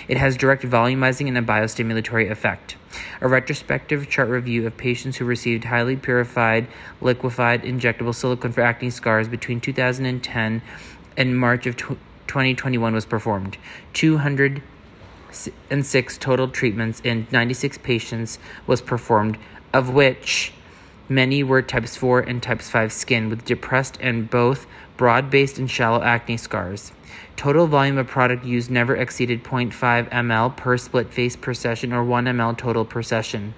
[0.08, 2.76] It has direct volumizing and a biostimulatory effect.
[3.22, 6.68] A retrospective chart review of patients who received highly purified,
[7.02, 10.62] liquefied injectable silicone for acne scars between 2010
[11.18, 13.58] and March of 2021 was performed.
[13.94, 14.62] 200
[15.70, 19.38] and six total treatments in 96 patients was performed,
[19.74, 20.54] of which
[21.10, 24.66] many were types 4 and types 5 skin with depressed and both
[24.98, 26.92] broad based and shallow acne scars.
[27.36, 32.04] Total volume of product used never exceeded 0.5 ml per split face per session or
[32.04, 33.54] 1 ml total per session.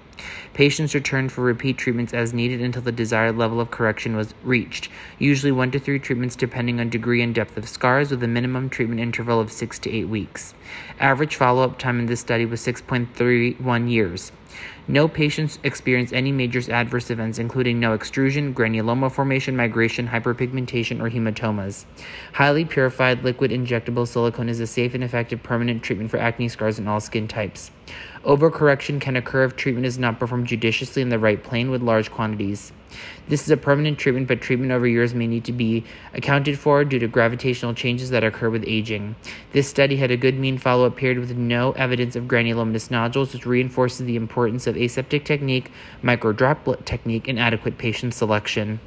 [0.54, 4.88] Patients returned for repeat treatments as needed until the desired level of correction was reached,
[5.18, 8.68] usually 1 to 3 treatments depending on degree and depth of scars, with a minimum
[8.68, 10.54] treatment interval of 6 to 8 weeks.
[11.00, 14.32] Average follow up time in this study was 6.31 years.
[14.90, 21.10] No patients experienced any major adverse events, including no extrusion, granuloma formation, migration, hyperpigmentation, or
[21.10, 21.84] hematomas.
[22.32, 26.78] Highly purified liquid injectable silicone is a safe and effective permanent treatment for acne scars
[26.78, 27.70] in all skin types.
[28.28, 32.10] Overcorrection can occur if treatment is not performed judiciously in the right plane with large
[32.10, 32.72] quantities.
[33.26, 36.84] This is a permanent treatment, but treatment over years may need to be accounted for
[36.84, 39.16] due to gravitational changes that occur with aging.
[39.52, 43.32] This study had a good mean follow up period with no evidence of granulomatous nodules,
[43.32, 45.72] which reinforces the importance of aseptic technique,
[46.02, 48.78] microdroplet technique, and adequate patient selection.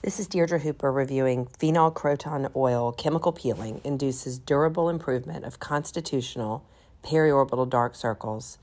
[0.00, 6.64] This is Deirdre Hooper reviewing phenol croton oil chemical peeling induces durable improvement of constitutional
[7.06, 8.58] periorbital dark circles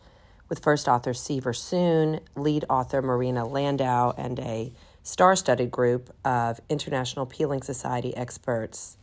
[0.50, 6.60] with first author Seaver Soon, lead author Marina Landau, and a star studded group of
[6.70, 8.98] International Peeling Society experts.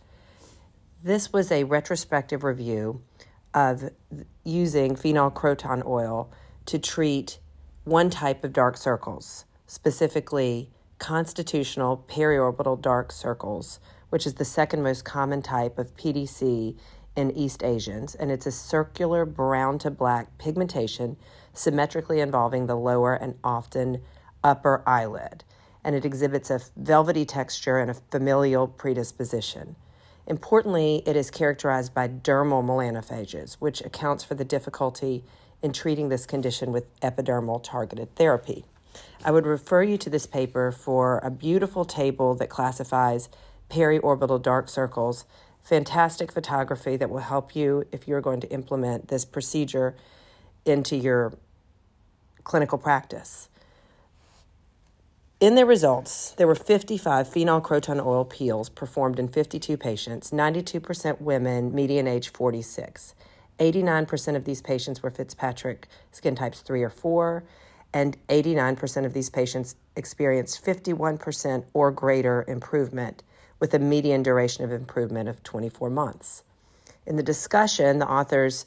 [1.02, 3.02] This was a retrospective review
[3.54, 3.90] of
[4.44, 6.30] using phenol croton oil
[6.66, 7.38] to treat
[7.84, 13.80] one type of dark circles, specifically constitutional periorbital dark circles,
[14.10, 16.76] which is the second most common type of PDC
[17.16, 21.16] in East Asians, and it's a circular brown to black pigmentation
[21.52, 24.00] symmetrically involving the lower and often
[24.42, 25.44] upper eyelid,
[25.84, 29.76] and it exhibits a velvety texture and a familial predisposition.
[30.26, 35.24] Importantly, it is characterized by dermal melanophages, which accounts for the difficulty
[35.62, 38.64] in treating this condition with epidermal targeted therapy.
[39.24, 43.28] I would refer you to this paper for a beautiful table that classifies
[43.68, 45.24] periorbital dark circles
[45.70, 49.94] fantastic photography that will help you if you're going to implement this procedure
[50.64, 51.32] into your
[52.42, 53.48] clinical practice.
[55.38, 61.20] In their results, there were 55 phenol croton oil peels performed in 52 patients, 92%
[61.20, 63.14] women, median age 46.
[63.60, 67.44] 89% of these patients were Fitzpatrick skin types 3 or 4,
[67.94, 73.22] and 89% of these patients experienced 51% or greater improvement
[73.60, 76.42] with a median duration of improvement of 24 months.
[77.06, 78.66] In the discussion, the authors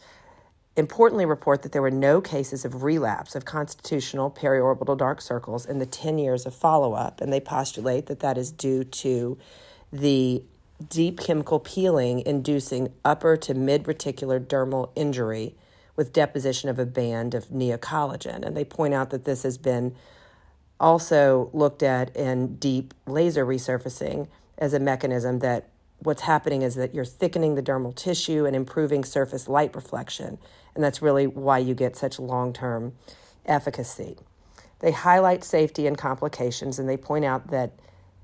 [0.75, 5.79] importantly report that there were no cases of relapse of constitutional periorbital dark circles in
[5.79, 9.37] the 10 years of follow up, and they postulate that that is due to
[9.91, 10.43] the
[10.89, 15.55] deep chemical peeling inducing upper to mid reticular dermal injury
[15.95, 18.43] with deposition of a band of neocollagen.
[18.43, 19.95] And they point out that this has been
[20.79, 24.27] also looked at in deep laser resurfacing
[24.57, 29.03] as a mechanism that what's happening is that you're thickening the dermal tissue and improving
[29.03, 30.37] surface light reflection.
[30.75, 32.93] And that's really why you get such long term
[33.45, 34.17] efficacy.
[34.79, 37.71] They highlight safety and complications, and they point out that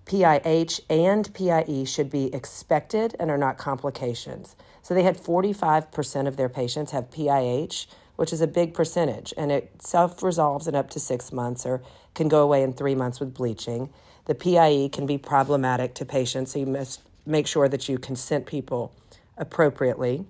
[0.05, 4.55] PIH and PIE should be expected and are not complications.
[4.81, 9.51] So they had 45% of their patients have PIH, which is a big percentage, and
[9.51, 11.81] it self resolves in up to six months or
[12.15, 13.89] can go away in three months with bleaching.
[14.29, 18.45] The PIE can be problematic to patients, so you must make sure that you consent
[18.45, 18.93] people
[19.39, 20.23] appropriately.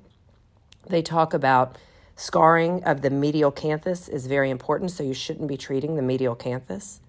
[0.87, 1.77] They talk about
[2.15, 6.33] scarring of the medial canthus is very important, so you shouldn't be treating the medial
[6.33, 6.99] canthus.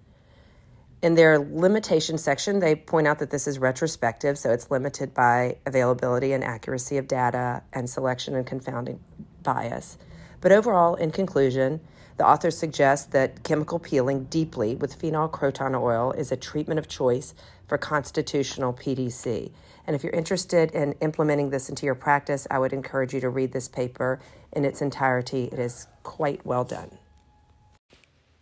[1.01, 5.55] In their limitation section, they point out that this is retrospective, so it's limited by
[5.65, 8.99] availability and accuracy of data and selection and confounding
[9.43, 9.97] bias.
[10.41, 11.79] But overall, in conclusion,
[12.17, 16.87] the authors suggest that chemical peeling deeply with phenol croton oil is a treatment of
[16.87, 17.33] choice
[17.67, 19.51] for constitutional PDC.
[19.87, 23.29] And if you're interested in implementing this into your practice, I would encourage you to
[23.29, 24.19] read this paper
[24.51, 25.49] in its entirety.
[25.51, 26.97] It is quite well done.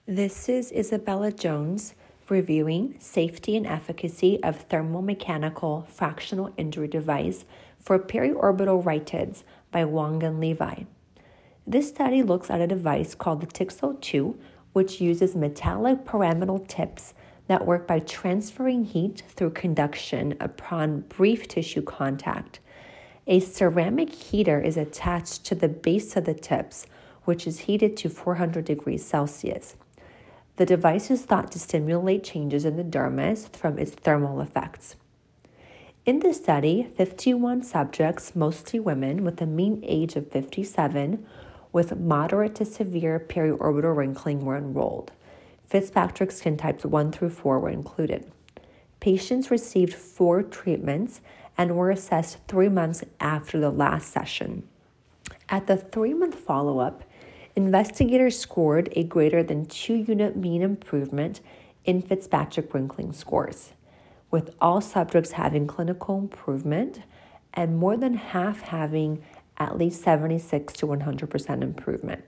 [0.05, 1.93] This is Isabella Jones
[2.29, 7.45] reviewing safety and efficacy of thermomechanical fractional injury device
[7.79, 10.83] for periorbital rhytids by Wang and Levi.
[11.67, 14.37] This study looks at a device called the Tixel 2,
[14.73, 17.13] which uses metallic pyramidal tips
[17.47, 22.59] that work by transferring heat through conduction upon brief tissue contact.
[23.27, 26.87] A ceramic heater is attached to the base of the tips,
[27.25, 29.75] which is heated to 400 degrees Celsius.
[30.55, 34.95] The device is thought to stimulate changes in the dermis from its thermal effects.
[36.05, 41.25] In the study, 51 subjects, mostly women with a mean age of 57,
[41.71, 45.11] with moderate to severe periorbital wrinkling were enrolled.
[45.67, 48.31] Fitzpatrick skin types 1 through 4 were included.
[48.99, 51.21] Patients received four treatments
[51.57, 54.63] and were assessed three months after the last session.
[55.47, 57.03] At the three month follow up,
[57.55, 61.41] investigators scored a greater than two unit mean improvement
[61.85, 63.73] in Fitzpatrick wrinkling scores,
[64.31, 67.01] with all subjects having clinical improvement
[67.53, 69.23] and more than half having
[69.59, 72.23] at least 76 to 100% improvement.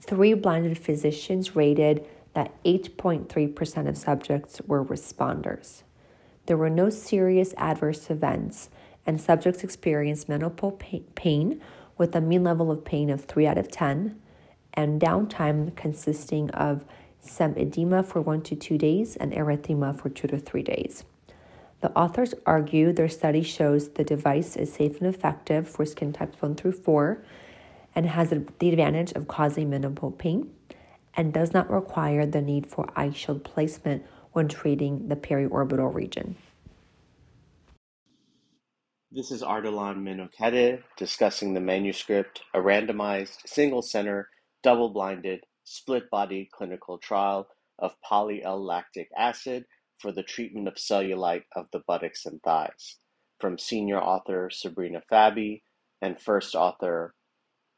[0.00, 5.82] Three blinded physicians rated that 8.3% of subjects were responders.
[6.46, 8.68] There were no serious adverse events,
[9.06, 10.72] and subjects experienced minimal
[11.14, 11.60] pain
[11.98, 14.20] with a mean level of pain of 3 out of 10
[14.74, 16.84] and downtime consisting of
[17.20, 21.04] some edema for 1 to 2 days and erythema for 2 to 3 days.
[21.82, 26.40] The authors argue their study shows the device is safe and effective for skin types
[26.40, 27.24] 1 through 4
[27.96, 28.36] and has the
[28.68, 30.54] advantage of causing minimal pain
[31.14, 36.36] and does not require the need for eye shield placement when treating the periorbital region.
[39.10, 44.28] This is Ardalan Minokadeh discussing the manuscript, a randomized, single center,
[44.62, 47.48] double blinded, split body clinical trial
[47.80, 49.64] of poly L lactic acid
[50.02, 52.98] for the treatment of cellulite of the buttocks and thighs,
[53.40, 55.62] from senior author Sabrina Fabi
[56.02, 57.14] and first author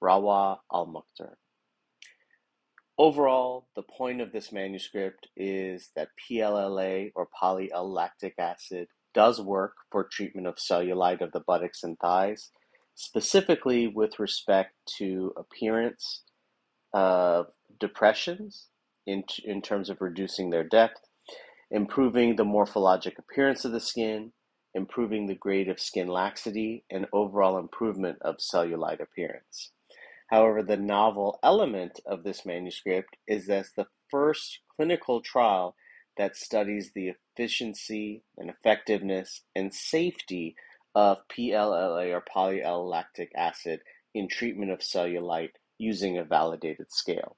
[0.03, 1.37] Rawa Al Mukhtar.
[2.97, 9.41] Overall, the point of this manuscript is that PLLA or poly L lactic acid does
[9.41, 12.51] work for treatment of cellulite of the buttocks and thighs,
[12.95, 16.23] specifically with respect to appearance
[16.93, 17.47] of
[17.81, 18.69] depressions
[19.07, 21.04] in, in terms of reducing their depth,
[21.71, 24.33] improving the morphologic appearance of the skin,
[24.75, 29.71] improving the grade of skin laxity, and overall improvement of cellulite appearance.
[30.29, 35.77] However, the novel element of this manuscript is that the first clinical trial
[36.17, 40.57] that studies the efficiency and effectiveness and safety
[40.95, 43.81] of PLLA or poly lactic acid
[44.15, 47.37] in treatment of cellulite using a validated scale.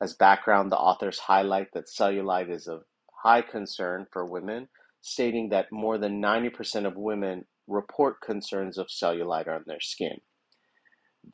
[0.00, 2.84] As background, the authors highlight that cellulite is of
[3.22, 4.68] high concern for women,
[5.00, 10.18] stating that more than 90% of women report concerns of cellulite on their skin.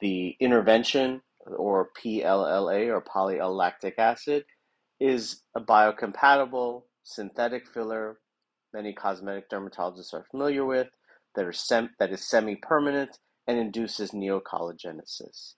[0.00, 4.44] The intervention, or PLLA or poly lactic acid,
[5.00, 8.16] is a biocompatible synthetic filler
[8.74, 10.88] many cosmetic dermatologists are familiar with
[11.36, 13.18] that, are sem- that is semi-permanent
[13.48, 15.54] and induces neocollagenesis.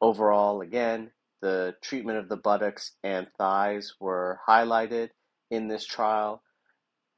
[0.00, 1.12] Overall, again,
[1.42, 5.10] the treatment of the buttocks and thighs were highlighted
[5.50, 6.42] in this trial.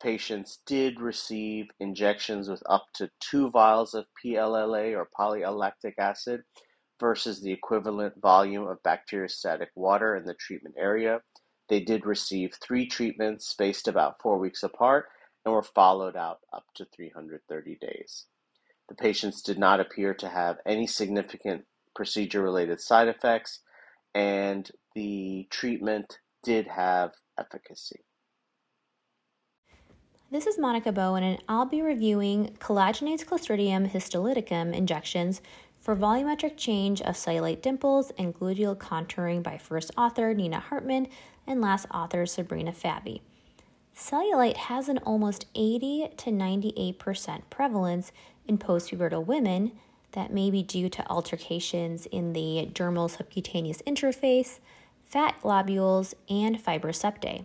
[0.02, 6.42] Patients did receive injections with up to two vials of PLLA or polylactic acid
[7.00, 11.20] versus the equivalent volume of bacteriostatic water in the treatment area.
[11.68, 15.06] They did receive three treatments spaced about four weeks apart
[15.44, 18.26] and were followed out up to 330 days.
[18.88, 21.64] The patients did not appear to have any significant
[21.94, 23.60] procedure related side effects,
[24.14, 28.00] and the treatment did have efficacy.
[30.30, 35.40] This is Monica Boen, and I'll be reviewing collagenase Clostridium histolyticum injections
[35.80, 41.06] for volumetric change of cellulite dimples and gluteal contouring by first author Nina Hartman
[41.46, 43.22] and last author Sabrina Fabi.
[43.96, 48.12] Cellulite has an almost 80 to 98% prevalence
[48.46, 49.72] in postpubertal women
[50.12, 54.58] that may be due to altercations in the dermal subcutaneous interface,
[55.04, 57.44] fat globules, and fibrous septae.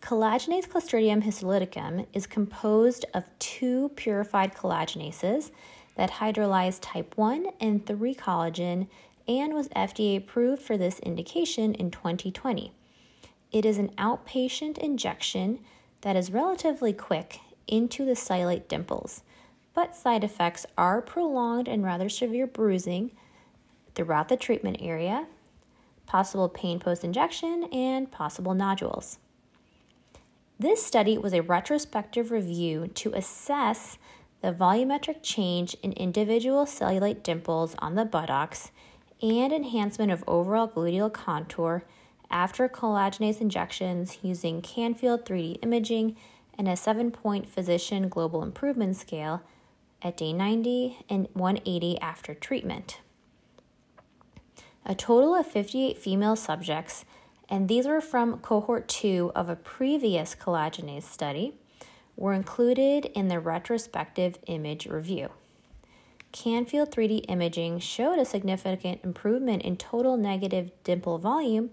[0.00, 5.52] Collagenase Clostridium histolyticum is composed of two purified collagenases
[5.94, 8.88] that hydrolyze type 1 and 3 collagen
[9.28, 12.72] and was FDA approved for this indication in 2020.
[13.52, 15.60] It is an outpatient injection
[16.00, 19.22] that is relatively quick into the cellulite dimples,
[19.74, 23.10] but side effects are prolonged and rather severe bruising
[23.94, 25.26] throughout the treatment area,
[26.06, 29.18] possible pain post injection, and possible nodules.
[30.58, 33.98] This study was a retrospective review to assess
[34.42, 38.70] the volumetric change in individual cellulite dimples on the buttocks
[39.20, 41.84] and enhancement of overall gluteal contour
[42.30, 46.16] after collagenase injections using Canfield 3D imaging
[46.58, 49.42] and a seven point physician global improvement scale
[50.02, 53.00] at day 90 and 180 after treatment.
[54.84, 57.04] A total of 58 female subjects
[57.52, 61.52] and these were from cohort 2 of a previous collagenase study,
[62.16, 65.28] were included in the retrospective image review.
[66.32, 71.70] Canfield 3D imaging showed a significant improvement in total negative dimple volume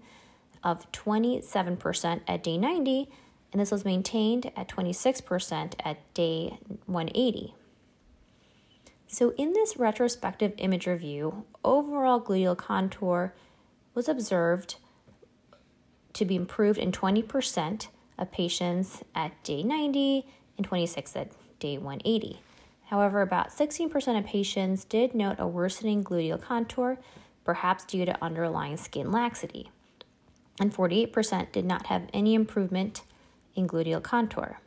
[0.62, 3.08] of 27% at day 90,
[3.50, 7.54] and this was maintained at 26% at day 180.
[9.12, 13.34] So, in this retrospective image review, overall gluteal contour
[13.92, 14.76] was observed
[16.12, 22.40] to be improved in 20% of patients at day 90 and 26 at day 180.
[22.84, 26.96] However, about 16% of patients did note a worsening gluteal contour,
[27.44, 29.72] perhaps due to underlying skin laxity,
[30.60, 33.02] and 48% did not have any improvement
[33.56, 34.60] in gluteal contour.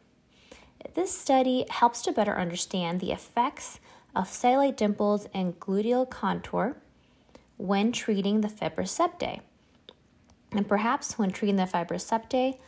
[0.95, 3.79] This study helps to better understand the effects
[4.15, 6.77] of cellulite dimples and gluteal contour
[7.57, 9.41] when treating the fibrous septae.
[10.51, 12.59] And perhaps when treating the fibrous septae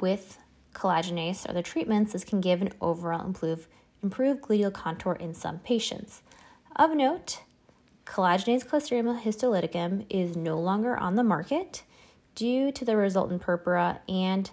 [0.00, 0.38] with
[0.74, 3.68] collagenase or other treatments, this can give an overall improve,
[4.02, 6.22] improved gluteal contour in some patients.
[6.76, 7.40] Of note,
[8.06, 11.82] collagenase Clostridium histolyticum is no longer on the market
[12.34, 14.50] due to the resultant purpura and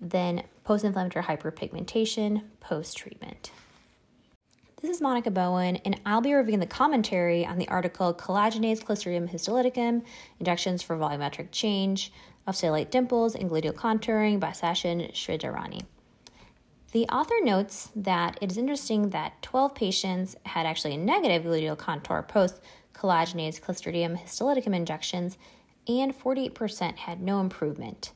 [0.00, 3.50] then post inflammatory hyperpigmentation post treatment.
[4.82, 9.30] This is Monica Boen, and I'll be reviewing the commentary on the article Collagenase Clostridium
[9.32, 10.02] histolyticum
[10.40, 12.12] Injections for Volumetric Change
[12.48, 15.82] of Cellulite Dimples and Gluteal Contouring by Sachin Shridharani.
[16.90, 21.78] The author notes that it is interesting that 12 patients had actually a negative gluteal
[21.78, 22.60] contour post
[22.92, 25.38] collagenase Clostridium histolyticum injections,
[25.86, 28.10] and 48% had no improvement.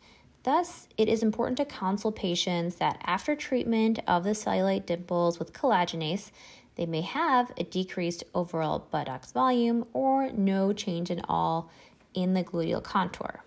[0.46, 5.52] Thus, it is important to counsel patients that after treatment of the cellulite dimples with
[5.52, 6.30] collagenase,
[6.76, 11.68] they may have a decreased overall buttocks volume or no change at all
[12.14, 13.42] in the gluteal contour.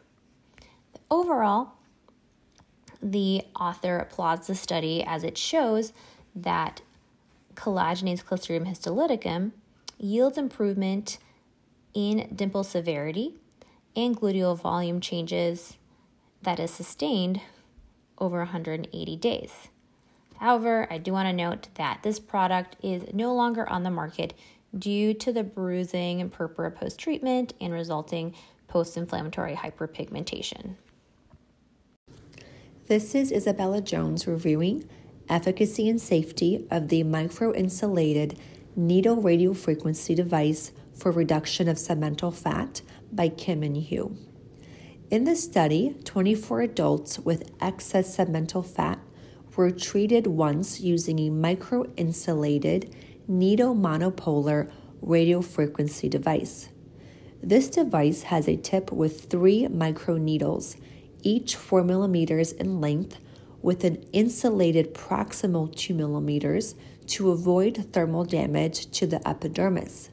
[1.10, 1.72] Overall,
[3.02, 5.94] the author applauds the study as it shows
[6.36, 6.82] that
[7.56, 9.52] collagenase Clostridium histolyticum
[9.98, 11.18] yields improvement
[11.94, 13.36] in dimple severity
[13.96, 15.78] and gluteal volume changes
[16.42, 17.42] that is sustained
[18.18, 19.70] over 180 days.
[20.38, 24.34] However, I do want to note that this product is no longer on the market
[24.78, 28.36] due to the bruising and purpura post treatment and resulting
[28.68, 30.76] post inflammatory hyperpigmentation.
[32.88, 34.88] This is Isabella Jones reviewing
[35.28, 38.38] efficacy and safety of the microinsulated
[38.76, 42.82] needle radiofrequency device for reduction of segmental fat
[43.12, 44.16] by Kim and Hu.
[45.10, 49.00] In the study, 24 adults with excess segmental fat
[49.56, 52.94] were treated once using a microinsulated
[53.28, 54.72] needle monopolar
[55.04, 56.70] radiofrequency device.
[57.42, 60.80] This device has a tip with three microneedles,
[61.24, 63.18] each 4 millimeters in length,
[63.64, 66.76] with an insulated proximal 2 millimeters
[67.08, 70.12] to avoid thermal damage to the epidermis.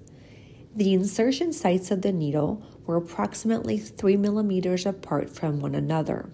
[0.75, 6.31] The insertion sites of the needle were approximately 3 millimeters apart from one another.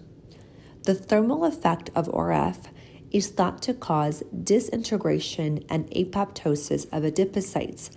[0.83, 2.67] The thermal effect of RF
[3.11, 7.91] is thought to cause disintegration and apoptosis of adipocytes,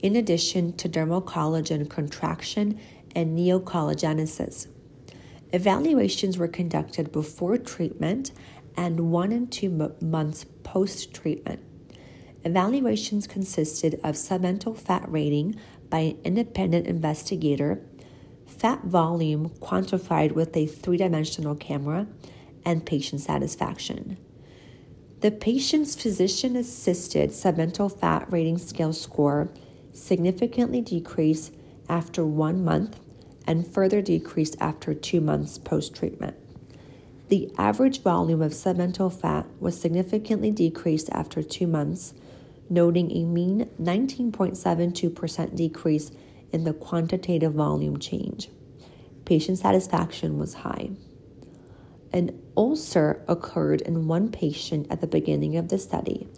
[0.00, 2.80] in addition to dermal collagen contraction
[3.14, 4.66] and neocollagenesis.
[5.52, 8.32] Evaluations were conducted before treatment
[8.76, 11.62] and one and two months post treatment.
[12.44, 15.54] Evaluations consisted of submental fat rating
[15.90, 17.80] by an independent investigator,
[18.62, 22.06] fat volume quantified with a three dimensional camera,
[22.64, 24.16] and patient satisfaction.
[25.20, 29.50] The patient's physician assisted segmental fat rating scale score
[29.92, 31.52] significantly decreased
[31.88, 33.00] after one month
[33.48, 36.36] and further decreased after two months post treatment.
[37.30, 42.14] The average volume of segmental fat was significantly decreased after two months
[42.70, 46.12] noting a mean 19.72% decrease
[46.52, 48.48] in the quantitative volume change.
[49.24, 50.90] Patient satisfaction was high.
[52.12, 56.28] An ulcer occurred in one patient at the beginning of the study,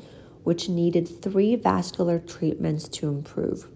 [0.45, 3.67] which needed three vascular treatments to improve.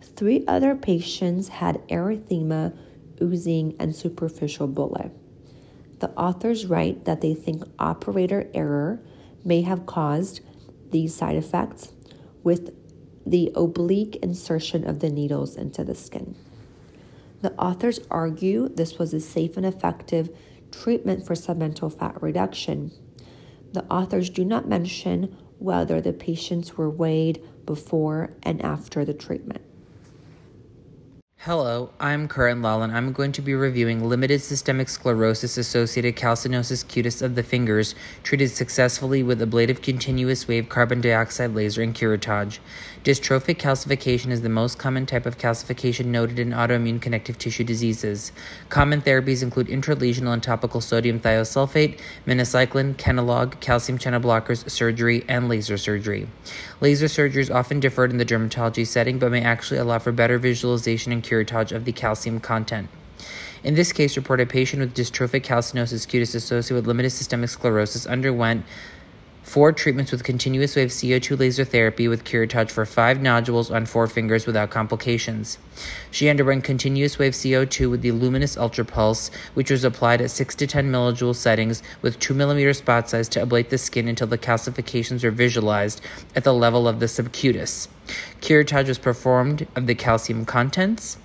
[0.00, 2.76] Three other patients had erythema,
[3.20, 5.10] oozing, and superficial bullae.
[5.98, 9.00] The authors write that they think operator error
[9.44, 10.40] may have caused
[10.90, 11.92] these side effects
[12.42, 12.70] with
[13.26, 16.36] the oblique insertion of the needles into the skin.
[17.42, 20.30] The authors argue this was a safe and effective
[20.70, 22.92] treatment for segmental fat reduction.
[23.72, 29.62] The authors do not mention whether the patients were weighed before and after the treatment.
[31.46, 32.92] Hello, I'm Karan Lalan.
[32.92, 38.50] I'm going to be reviewing limited systemic sclerosis associated calcinosis cutis of the fingers treated
[38.50, 42.58] successfully with ablative continuous wave carbon dioxide laser and curettage.
[43.06, 48.32] Dystrophic calcification is the most common type of calcification noted in autoimmune connective tissue diseases.
[48.68, 55.48] Common therapies include intralesional and topical sodium thiosulfate, minocycline, Kenalog, calcium channel blockers, surgery, and
[55.48, 56.26] laser surgery.
[56.80, 60.36] Laser surgery is often deferred in the dermatology setting but may actually allow for better
[60.36, 62.88] visualization and curettage of the calcium content.
[63.62, 68.04] In this case, report a patient with dystrophic calcinosis cutis associated with limited systemic sclerosis
[68.06, 68.64] underwent
[69.46, 74.08] four treatments with continuous wave CO2 laser therapy with Curettage for five nodules on four
[74.08, 75.56] fingers without complications.
[76.10, 80.56] She underwent continuous wave CO2 with the Lumenis Ultra Pulse, which was applied at 6
[80.56, 84.36] to 10 millijoule settings with 2 millimeter spot size to ablate the skin until the
[84.36, 86.00] calcifications are visualized
[86.34, 87.86] at the level of the subcutis.
[88.40, 91.18] Curettage was performed of the calcium contents.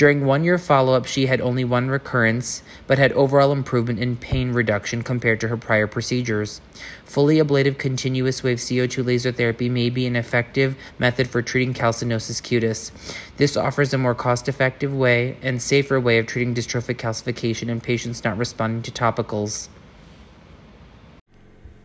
[0.00, 4.16] During one year follow up, she had only one recurrence, but had overall improvement in
[4.16, 6.62] pain reduction compared to her prior procedures.
[7.04, 12.40] Fully ablative continuous wave CO2 laser therapy may be an effective method for treating calcinosis
[12.40, 12.92] cutis.
[13.36, 17.78] This offers a more cost effective way and safer way of treating dystrophic calcification in
[17.78, 19.68] patients not responding to topicals.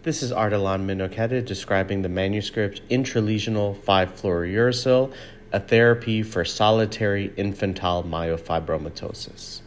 [0.04, 5.12] This is Ardalan Minokadeh describing the manuscript Intralesional 5-fluorouracil
[5.52, 9.62] a therapy for solitary infantile myofibromatosis.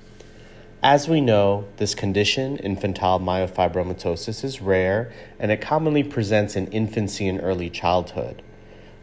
[0.83, 7.27] As we know, this condition, infantile myofibromatosis, is rare and it commonly presents in infancy
[7.27, 8.43] and early childhood.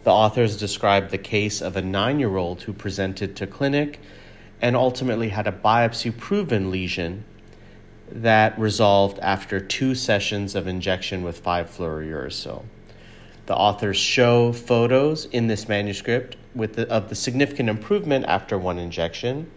[0.03, 3.99] The authors describe the case of a nine year old who presented to clinic
[4.61, 7.25] and ultimately had a biopsy proven lesion
[8.11, 12.63] that resolved after two sessions of injection with 5 fluorouracil.
[13.47, 18.79] The authors show photos in this manuscript with the, of the significant improvement after one
[18.79, 19.51] injection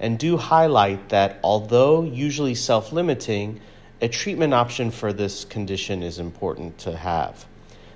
[0.00, 3.60] and do highlight that although usually self limiting,
[4.00, 7.46] a treatment option for this condition is important to have.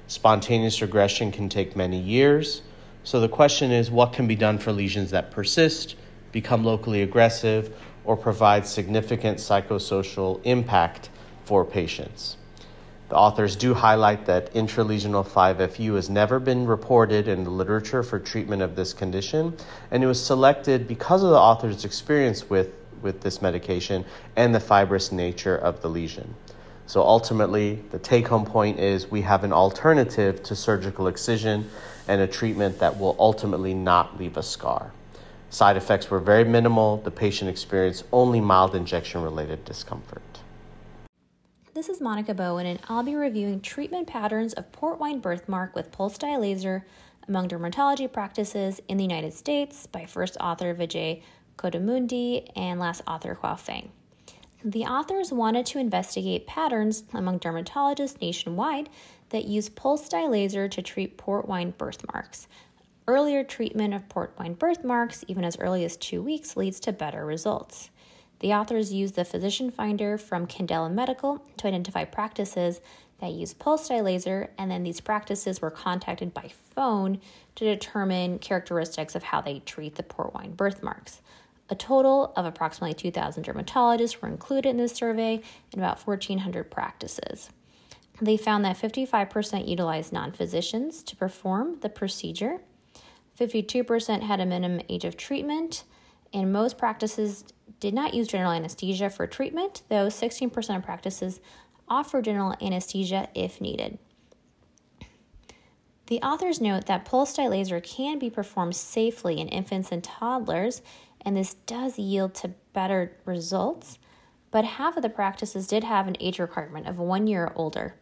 [0.09, 2.63] Spontaneous regression can take many years,
[3.05, 5.97] so the question is what can be done for lesions that persist,
[6.33, 7.75] become locally aggressive,
[8.05, 11.09] or provide significant psychosocial impact
[11.45, 12.37] for patients?
[13.13, 18.19] The authors do highlight that intralesional 5FU has never been reported in the literature for
[18.19, 19.55] treatment of this condition,
[19.91, 24.61] and it was selected because of the author's experience with, with this medication and the
[24.61, 26.35] fibrous nature of the lesion.
[26.87, 31.69] So ultimately, the take home point is we have an alternative to surgical excision
[32.09, 34.91] and a treatment that will ultimately not leave a scar.
[35.51, 36.97] Side effects were very minimal.
[36.97, 40.32] The patient experienced only mild injection related discomfort.
[41.75, 45.91] This is Monica Boen, and I'll be reviewing treatment patterns of port wine birthmark with
[45.91, 46.85] pulse dye laser
[47.29, 51.23] among dermatology practices in the United States by first author Vijay
[51.57, 53.91] Kodumudi and last author Hao Feng.
[54.63, 58.91] The authors wanted to investigate patterns among dermatologists nationwide
[59.31, 62.49] that use pulse dye laser to treat port wine birthmarks.
[63.09, 67.25] Earlier treatment of port wine birthmarks, even as early as two weeks, leads to better
[67.25, 67.89] results.
[68.43, 72.81] The authors used the physician finder from Candela Medical to identify practices
[73.21, 77.21] that use pulse dye laser, and then these practices were contacted by phone
[77.55, 81.21] to determine characteristics of how they treat the port wine birthmarks.
[81.71, 85.41] A total of approximately 2,000 dermatologists were included in this survey
[85.73, 87.49] and about 1,400 practices.
[88.21, 92.59] They found that 55% utilized non physicians to perform the procedure,
[93.39, 95.85] 52% had a minimum age of treatment,
[96.33, 97.45] and most practices
[97.81, 101.41] did not use general anesthesia for treatment, though 16% of practices
[101.89, 103.99] offer general anesthesia if needed.
[106.07, 110.83] The authors note that pulse laser can be performed safely in infants and toddlers,
[111.23, 113.99] and this does yield to better results.
[114.51, 117.95] But half of the practices did have an age requirement of one year or older,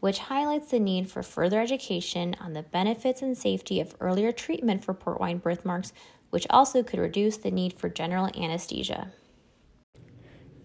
[0.00, 4.84] which highlights the need for further education on the benefits and safety of earlier treatment
[4.84, 5.94] for port wine birthmarks,
[6.34, 9.12] which also could reduce the need for general anesthesia.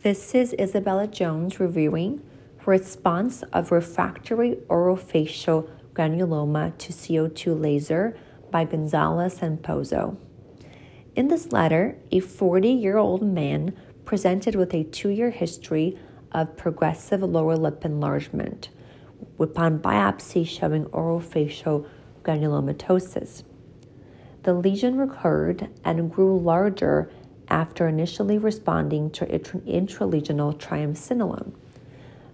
[0.02, 2.24] This is Isabella Jones reviewing
[2.66, 8.18] response of refractory orofacial granuloma to CO2 laser
[8.50, 10.18] by Gonzalez and Pozo.
[11.16, 16.00] In this letter, a 40 year old man presented with a two year history
[16.32, 18.70] of progressive lower lip enlargement
[19.40, 21.88] upon biopsy showing orofacial
[22.24, 23.44] granulomatosis.
[24.44, 27.12] The lesion recurred and grew larger
[27.50, 31.54] after initially responding to intralesional triamcinolone.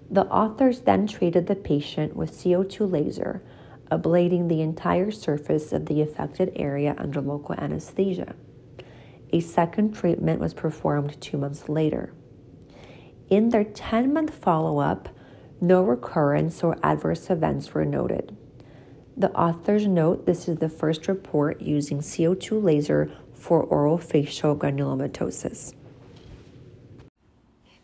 [0.10, 3.42] The authors then treated the patient with CO2 laser,
[3.92, 8.36] ablating the entire surface of the affected area under local anesthesia.
[9.32, 12.14] A second treatment was performed two months later.
[13.30, 15.10] In their 10 month follow up,
[15.60, 18.38] no recurrence or adverse events were noted.
[19.18, 25.74] The authors note this is the first report using CO2 laser for oral facial granulomatosis.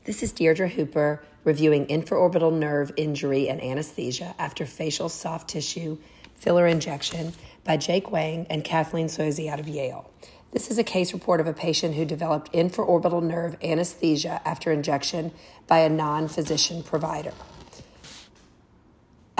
[0.03, 5.97] This is Deirdre Hooper reviewing infraorbital nerve injury and anesthesia after facial soft tissue
[6.35, 7.31] filler injection
[7.63, 10.11] by Jake Wang and Kathleen Suozzi out of Yale.
[10.51, 15.31] This is a case report of a patient who developed infraorbital nerve anesthesia after injection
[15.65, 17.31] by a non physician provider.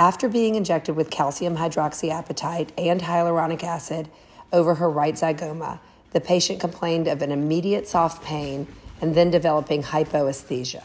[0.02, 4.10] After being injected with calcium hydroxyapatite and hyaluronic acid
[4.52, 5.80] over her right zygoma,
[6.10, 8.66] the patient complained of an immediate soft pain
[9.00, 10.82] and then developing hypoesthesia.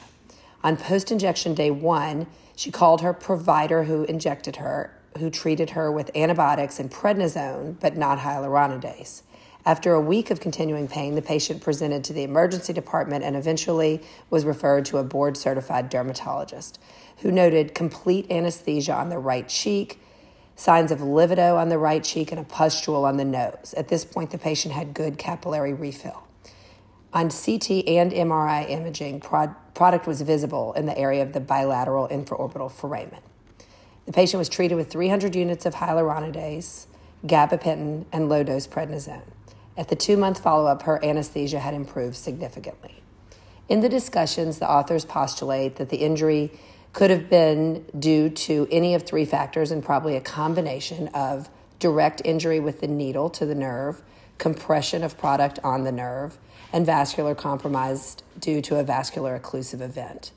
[0.62, 5.90] On post injection day one, she called her provider who injected her, who treated her
[5.90, 9.22] with antibiotics and prednisone, but not hyaluronidase.
[9.64, 14.02] After a week of continuing pain, the patient presented to the emergency department and eventually
[14.28, 16.78] was referred to a board certified dermatologist
[17.18, 20.00] who noted complete anesthesia on the right cheek,
[20.54, 23.74] signs of livedo on the right cheek, and a pustule on the nose.
[23.76, 26.22] At this point, the patient had good capillary refill.
[27.12, 32.08] On CT and MRI imaging, prod- product was visible in the area of the bilateral
[32.08, 33.22] infraorbital foramen.
[34.04, 36.86] The patient was treated with 300 units of hyaluronidase,
[37.24, 39.22] gabapentin, and low dose prednisone.
[39.76, 43.02] At the two month follow up, her anesthesia had improved significantly.
[43.68, 46.52] In the discussions, the authors postulate that the injury
[46.96, 51.46] could have been due to any of three factors and probably a combination of
[51.78, 54.00] direct injury with the needle to the nerve,
[54.38, 56.38] compression of product on the nerve,
[56.72, 60.32] and vascular compromise due to a vascular occlusive event.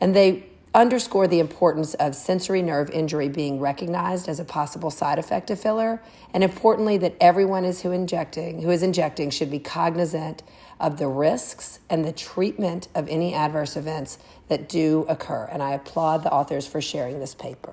[0.00, 5.18] And they underscore the importance of sensory nerve injury being recognized as a possible side
[5.18, 6.00] effect of filler,
[6.32, 10.42] and importantly that everyone is who injecting who is injecting should be cognizant
[10.78, 14.16] of the risks and the treatment of any adverse events
[14.50, 15.48] that do occur.
[15.50, 17.72] And I applaud the authors for sharing this paper.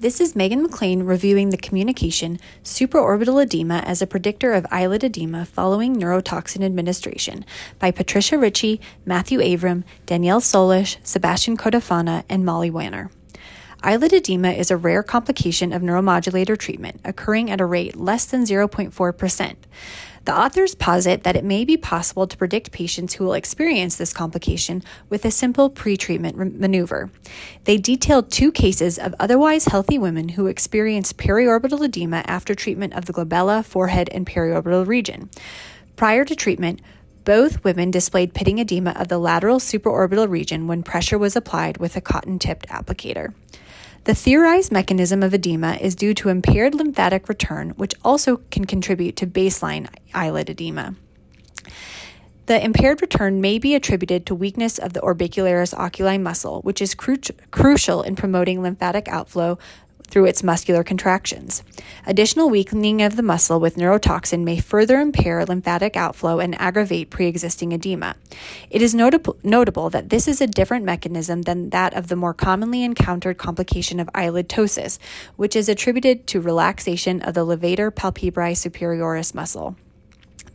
[0.00, 5.44] This is Megan McClean reviewing the communication supraorbital edema as a predictor of eyelid edema
[5.44, 7.44] following neurotoxin administration
[7.78, 13.08] by Patricia Ritchie, Matthew Avram, Danielle Solish, Sebastian Cotofana, and Molly Wanner.
[13.84, 18.44] Eyelid edema is a rare complication of neuromodulator treatment, occurring at a rate less than
[18.44, 19.56] 0.4%.
[20.24, 24.14] The authors posit that it may be possible to predict patients who will experience this
[24.14, 27.10] complication with a simple pre-treatment re- maneuver.
[27.64, 33.04] They detailed two cases of otherwise healthy women who experienced periorbital edema after treatment of
[33.04, 35.28] the glabella, forehead, and periorbital region.
[35.96, 36.80] Prior to treatment,
[37.24, 41.96] both women displayed pitting edema of the lateral supraorbital region when pressure was applied with
[41.96, 43.34] a cotton tipped applicator.
[44.04, 49.16] The theorized mechanism of edema is due to impaired lymphatic return, which also can contribute
[49.16, 50.94] to baseline eyelid edema.
[52.44, 56.94] The impaired return may be attributed to weakness of the orbicularis oculi muscle, which is
[56.94, 57.16] cru-
[57.50, 59.58] crucial in promoting lymphatic outflow
[60.14, 61.64] through its muscular contractions.
[62.06, 67.26] Additional weakening of the muscle with neurotoxin may further impair lymphatic outflow and aggravate pre
[67.26, 68.14] existing edema.
[68.70, 72.32] It is notable, notable that this is a different mechanism than that of the more
[72.32, 75.00] commonly encountered complication of eyelid ptosis,
[75.34, 79.74] which is attributed to relaxation of the levator palpebrae superioris muscle.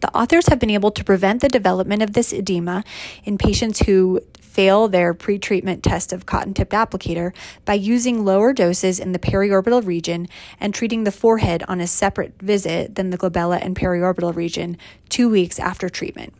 [0.01, 2.83] The authors have been able to prevent the development of this edema
[3.25, 7.33] in patients who fail their pretreatment test of cotton tipped applicator
[7.65, 10.27] by using lower doses in the periorbital region
[10.59, 14.77] and treating the forehead on a separate visit than the glabella and periorbital region
[15.09, 16.33] two weeks after treatment.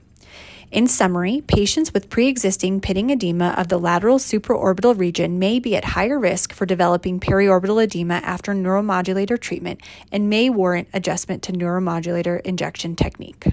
[0.71, 5.75] In summary, patients with pre existing pitting edema of the lateral supraorbital region may be
[5.75, 11.53] at higher risk for developing periorbital edema after neuromodulator treatment and may warrant adjustment to
[11.53, 13.47] neuromodulator injection technique.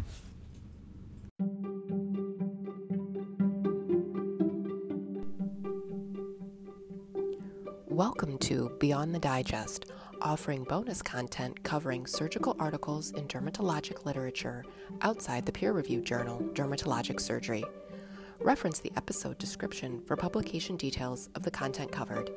[7.86, 9.86] Welcome to Beyond the Digest,
[10.20, 14.64] offering bonus content covering surgical articles in dermatologic literature
[15.02, 17.64] outside the peer reviewed journal Dermatologic Surgery.
[18.40, 22.30] Reference the episode description for publication details of the content covered.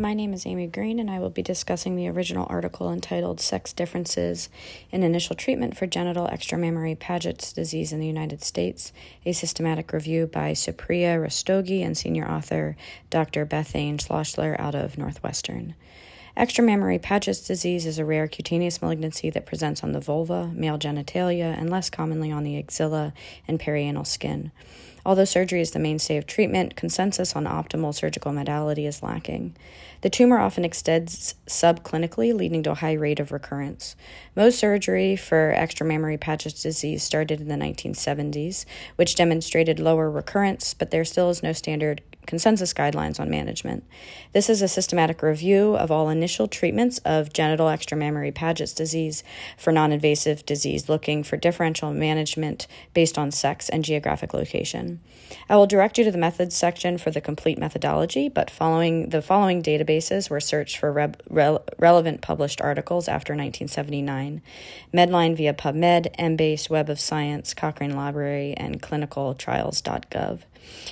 [0.00, 3.74] My name is Ami Greene, and I will be discussing the original article entitled Sex
[3.74, 4.48] Differences
[4.90, 8.94] in Initial Treatment for Genital Extramammary Paget's Disease in the United States,
[9.26, 12.78] a systematic review by Supriya Rastogi and senior author
[13.10, 13.44] Dr.
[13.44, 15.74] Bethanee Schlosser out of Northwestern.
[16.34, 21.54] Extramammary Paget's disease is a rare cutaneous malignancy that presents on the vulva, male genitalia,
[21.58, 23.12] and less commonly on the axilla
[23.46, 24.50] and perianal skin.
[25.04, 29.56] Although surgery is the mainstay of treatment, consensus on optimal surgical modality is lacking.
[30.02, 33.96] The tumor often extends subclinically, leading to a high rate of recurrence.
[34.36, 38.64] Mohs surgery for extramammary Paget's disease started in the 1970s,
[38.96, 43.84] which demonstrated lower recurrence, but there still is no standard consensus guidelines on management.
[44.32, 49.24] This is a systematic review of all initial treatments of genital extramammary Paget's disease
[49.58, 55.00] for non invasive disease, looking for differential management based on sex and geographic location.
[55.48, 59.22] I will direct you to the methods section for the complete methodology, but following the
[59.22, 64.42] following databases were searched for re- relevant published articles after 1979
[64.92, 70.40] Medline via PubMed, Embase, Web of Science, Cochrane Library, and clinicaltrials.gov.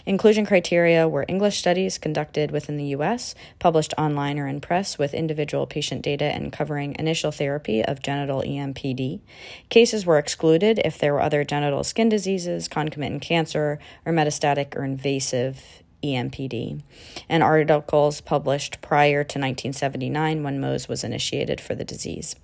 [0.06, 5.14] Inclusion criteria were English studies conducted within the U.S., published online or in press with
[5.14, 9.20] individual patient data and covering initial therapy of genital EMPD.
[9.68, 14.84] Cases were excluded if there were other genital skin diseases, concomitant cancer, or metastatic or
[14.84, 16.80] invasive EMPD,
[17.28, 22.36] and articles published prior to 1979 when Mohs was initiated for the disease.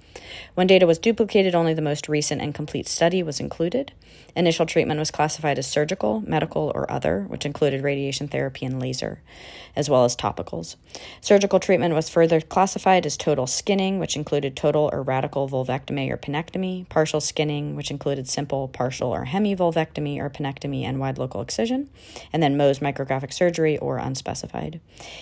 [0.54, 3.92] When data was duplicated, only the most recent and complete study was included.
[4.36, 9.20] Initial treatment was classified as surgical, medical, or other, which included radiation therapy and laser,
[9.76, 10.74] as well as topicals.
[11.20, 16.16] Surgical treatment was further classified as total skinning, which included total or radical vulvectomy or
[16.16, 21.88] penectomy, partial skinning, which included simple, partial, or hemivulvectomy or penectomy and wide local excision,
[22.32, 24.80] and then Mohs micrographic surgery or unspecified.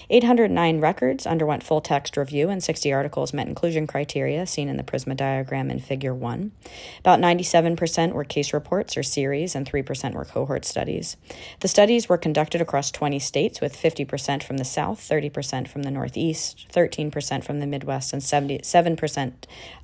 [0.09, 4.83] 809 records underwent full text review, and 60 articles met inclusion criteria seen in the
[4.83, 6.53] Prisma diagram in Figure 1.
[7.01, 11.17] About 97% were case reports or series, and 3% were cohort studies.
[11.61, 15.91] The studies were conducted across 20 states, with 50% from the South, 30% from the
[15.91, 19.33] Northeast, 13% from the Midwest, and 77%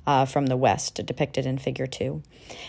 [0.07, 2.23] uh, from the West, depicted in Figure 2.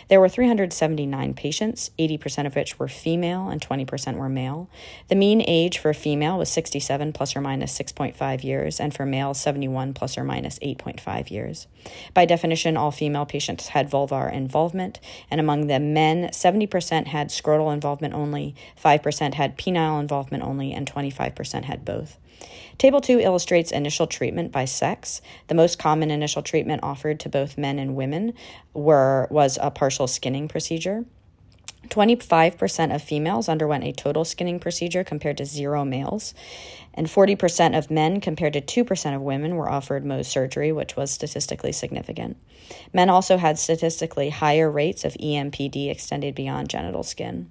[0.09, 4.69] There were 379 patients, 80% of which were female and 20% were male.
[5.09, 9.35] The mean age for female was 67 plus or minus 6.5 years, and for male,
[9.35, 11.67] 71 plus or minus 8.5 years.
[12.13, 17.73] By definition, all female patients had vulvar involvement, and among the men, 70% had scrotal
[17.73, 22.19] involvement only, 5% had penile involvement only, and 25% had both.
[22.79, 25.21] Table 2 illustrates initial treatment by sex.
[25.49, 28.33] The most common initial treatment offered to both men and women
[28.73, 31.05] were was a partial skinning procedure.
[31.89, 36.35] 25% of females underwent a total skinning procedure compared to zero males,
[36.95, 41.11] and 40% of men compared to 2% of women were offered Mohs surgery, which was
[41.11, 42.37] statistically significant.
[42.93, 47.51] Men also had statistically higher rates of EMPD extended beyond genital skin.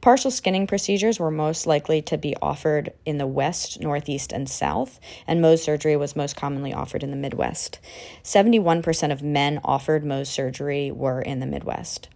[0.00, 5.00] Partial skinning procedures were most likely to be offered in the West, Northeast, and South,
[5.26, 7.80] and Mohs surgery was most commonly offered in the Midwest.
[8.22, 12.08] 71% of men offered Mohs surgery were in the Midwest.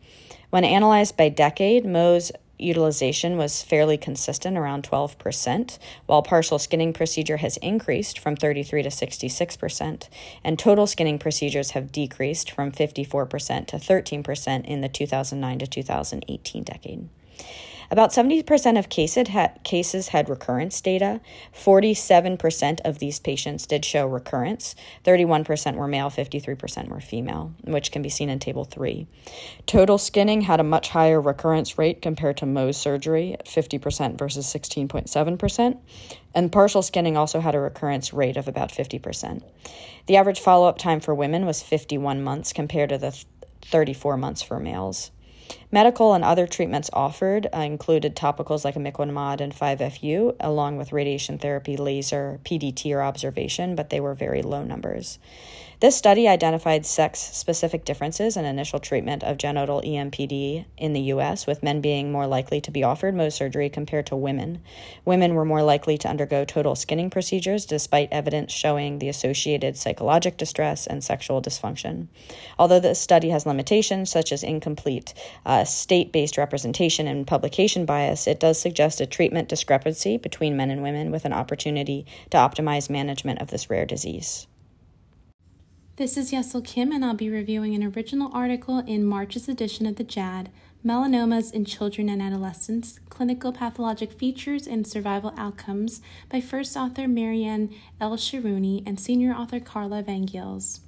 [0.50, 7.38] When analyzed by decade, Mohs utilization was fairly consistent around 12%, while partial skinning procedure
[7.38, 10.08] has increased from 33 to 66%,
[10.44, 16.62] and total skinning procedures have decreased from 54% to 13% in the 2009 to 2018
[16.64, 17.08] decade.
[17.92, 21.20] About 70% of cases had, cases had recurrence data.
[21.52, 24.76] 47% of these patients did show recurrence.
[25.04, 29.08] 31% were male, 53% were female, which can be seen in Table 3.
[29.66, 34.46] Total skinning had a much higher recurrence rate compared to Mohs surgery at 50% versus
[34.46, 35.78] 16.7%.
[36.32, 39.42] And partial skinning also had a recurrence rate of about 50%.
[40.06, 43.24] The average follow up time for women was 51 months compared to the
[43.62, 45.10] 34 months for males.
[45.70, 51.38] Medical and other treatments offered uh, included topicals like imiquimod and 5FU, along with radiation
[51.38, 55.18] therapy, laser, PDT, or observation, but they were very low numbers.
[55.80, 61.46] This study identified sex specific differences in initial treatment of genital EMPD in the U.S.,
[61.46, 64.60] with men being more likely to be offered Mohs surgery compared to women.
[65.06, 70.36] Women were more likely to undergo total skinning procedures, despite evidence showing the associated psychologic
[70.36, 72.08] distress and sexual dysfunction.
[72.58, 75.14] Although this study has limitations, such as incomplete
[75.46, 80.70] uh, state based representation and publication bias, it does suggest a treatment discrepancy between men
[80.70, 84.46] and women with an opportunity to optimize management of this rare disease.
[86.00, 89.96] This is Yesul Kim, and I'll be reviewing an original article in March's edition of
[89.96, 90.46] the JAAD
[90.82, 97.68] Melanomas in Children and Adolescents Clinical Pathologic Features and Survival Outcomes by first author Marianne
[98.00, 100.80] El Sharouni and senior author Carla Van Gils.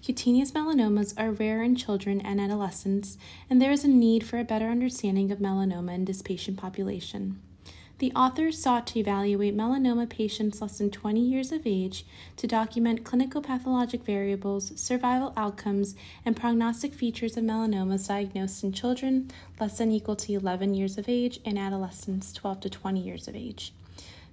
[0.00, 3.18] Cutaneous melanomas are rare in children and adolescents,
[3.50, 7.40] and there is a need for a better understanding of melanoma in this patient population.
[8.02, 12.04] The authors sought to evaluate melanoma patients less than 20 years of age
[12.36, 15.94] to document clinical pathologic variables, survival outcomes,
[16.24, 19.30] and prognostic features of melanomas diagnosed in children
[19.60, 23.36] less than equal to 11 years of age and adolescents 12 to 20 years of
[23.36, 23.72] age.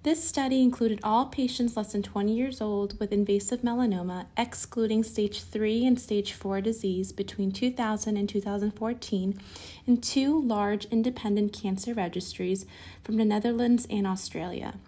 [0.09, 5.43] This study included all patients less than 20 years old with invasive melanoma, excluding stage
[5.43, 9.39] 3 and stage 4 disease between 2000 and 2014,
[9.85, 12.65] in two large independent cancer registries
[13.03, 14.79] from the Netherlands and Australia.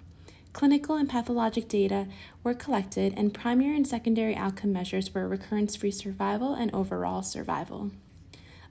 [0.53, 2.07] Clinical and pathologic data
[2.43, 7.91] were collected, and primary and secondary outcome measures were recurrence free survival and overall survival.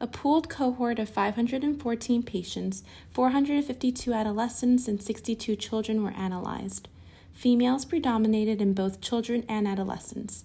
[0.02, 2.82] A pooled cohort of 514 patients,
[3.12, 6.88] 452 adolescents, and 62 children were analyzed.
[7.34, 10.44] Females predominated in both children and adolescents.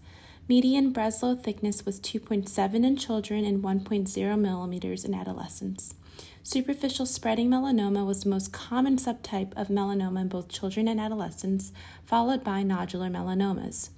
[0.49, 5.95] Median Breslow thickness was 2.7 in children and 1.0 millimeters in adolescents.
[6.43, 11.71] Superficial spreading melanoma was the most common subtype of melanoma in both children and adolescents,
[12.05, 13.89] followed by nodular melanomas.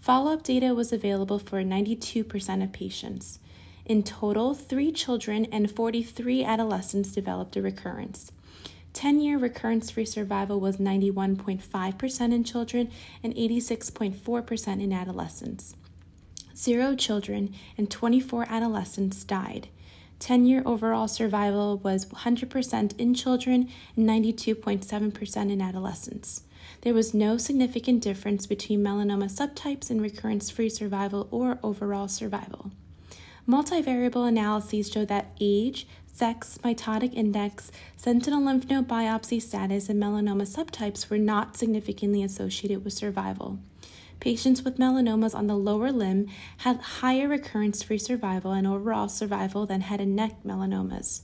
[0.00, 3.38] Follow up data was available for 92% of patients.
[3.86, 8.32] In total, three children and 43 adolescents developed a recurrence.
[8.94, 12.90] 10 year recurrence free survival was 91.5% in children
[13.22, 15.74] and 86.4% in adolescents.
[16.56, 19.68] Zero children and 24 adolescents died.
[20.20, 26.44] 10 year overall survival was 100% in children and 92.7% in adolescents.
[26.80, 32.70] There was no significant difference between melanoma subtypes in recurrence free survival or overall survival.
[33.46, 40.46] Multivariable analyses show that age, sex, mitotic index, sentinel lymph node biopsy status, and melanoma
[40.46, 43.58] subtypes were not significantly associated with survival.
[44.18, 49.66] Patients with melanomas on the lower limb had higher recurrence free survival and overall survival
[49.66, 51.22] than head and neck melanomas.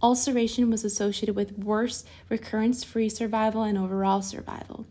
[0.00, 4.86] Ulceration was associated with worse recurrence free survival and overall survival.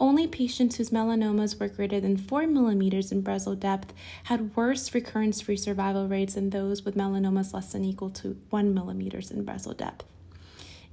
[0.00, 3.92] Only patients whose melanomas were greater than 4 millimeters in Breslow depth
[4.24, 8.72] had worse recurrence free survival rates than those with melanomas less than equal to 1
[8.72, 10.04] millimeters in Breslow depth.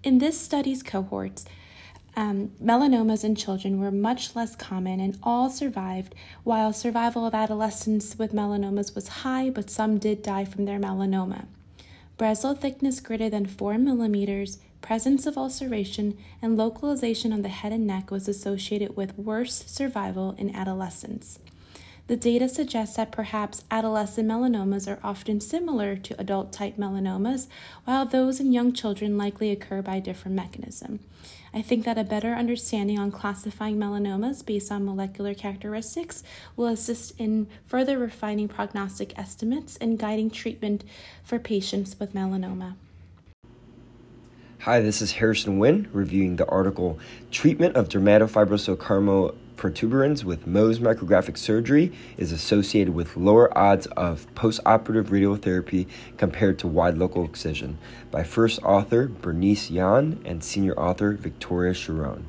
[0.04, 1.46] In this study's cohorts,
[2.16, 8.18] um, melanomas in children were much less common and all survived, while survival of adolescents
[8.18, 11.46] with melanomas was high, but some did die from their melanoma.
[12.18, 17.88] Breslow thickness greater than 4 millimeters, presence of ulceration, and localization on the head and
[17.88, 21.40] neck was associated with worse survival in adolescents.
[22.06, 27.48] The data suggests that perhaps adolescent melanomas are often similar to adult type melanomas,
[27.86, 31.00] while those in young children likely occur by a different mechanism.
[31.52, 36.22] I think that a better understanding on classifying melanomas based on molecular characteristics
[36.56, 40.84] will assist in further refining prognostic estimates and guiding treatment
[41.24, 42.76] for patients with melanoma.
[44.66, 46.98] Hi, this is Harrison Nguyen reviewing the article
[47.30, 55.10] Treatment of Dermatofibrosarcoma protuberans with Mohs micrographic surgery is associated with lower odds of postoperative
[55.10, 55.86] radiotherapy
[56.18, 57.78] compared to wide local excision
[58.10, 62.26] by first author Bernice Yan and senior author Victoria Sharon.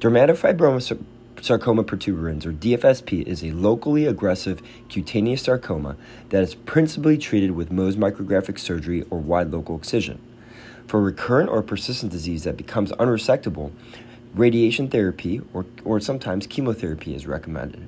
[0.00, 4.60] Dermatofibrosarcoma protuberans, or DFSP, is a locally aggressive
[4.90, 5.96] cutaneous sarcoma
[6.28, 10.20] that is principally treated with Mohs micrographic surgery or wide local excision.
[10.88, 13.72] For recurrent or persistent disease that becomes unresectable,
[14.34, 17.86] radiation therapy or, or sometimes chemotherapy is recommended.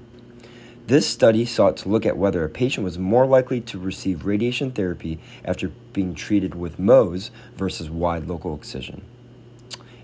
[0.87, 4.71] This study sought to look at whether a patient was more likely to receive radiation
[4.71, 9.01] therapy after being treated with Mohs versus wide local excision.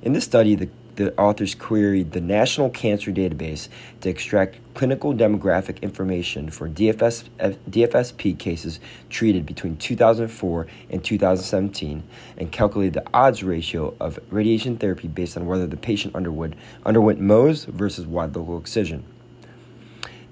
[0.00, 3.68] In this study, the the authors queried the National Cancer Database
[4.00, 7.24] to extract clinical demographic information for DFS,
[7.70, 12.02] DFSP cases treated between 2004 and 2017
[12.38, 16.54] and calculated the odds ratio of radiation therapy based on whether the patient underwent,
[16.84, 19.04] underwent Mohs versus wide local excision.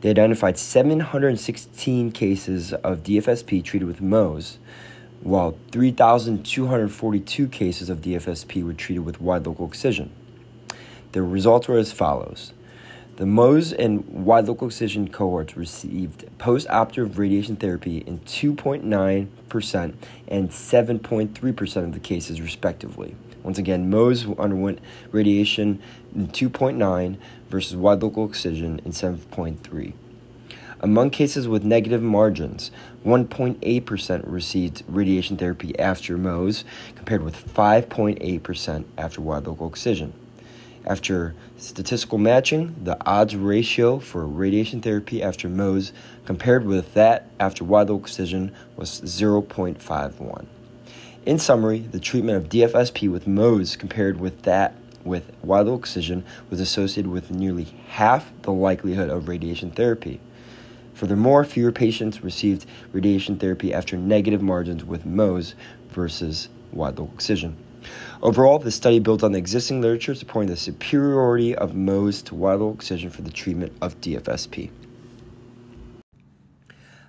[0.01, 4.59] They identified 716 cases of DFSP treated with Mohs,
[5.23, 10.11] while 3,242 cases of DFSP were treated with wide local excision.
[11.15, 12.53] The results were as follows.
[13.19, 19.95] The Mohs and wide local excision cohorts received post-operative radiation therapy in 2.9%
[20.27, 23.15] and 7.3% of the cases, respectively.
[23.45, 24.81] Once again, Mohs underwent
[25.13, 25.81] radiation
[26.17, 27.17] in 2.9
[27.49, 29.93] versus wide local excision in 7.3.
[30.81, 32.73] Among cases with negative margins,
[33.07, 36.65] 1.8% received radiation therapy after Mohs,
[36.97, 40.13] compared with 5.8% after wide local excision.
[40.87, 45.93] After statistical matching, the odds ratio for radiation therapy after Mohs
[46.27, 50.47] compared with that after local excision was 0.51.
[51.25, 54.75] In summary, the treatment of DFSP with Mohs compared with that
[55.05, 60.21] with local excision was associated with nearly half the likelihood of radiation therapy.
[60.93, 65.55] Furthermore, fewer patients received radiation therapy after negative margins with Mohs
[65.91, 67.57] versus wide local excision.
[68.25, 72.63] Overall, the study builds on the existing literature supporting the superiority of Mohs to wide
[72.75, 74.71] excision for the treatment of DFSP.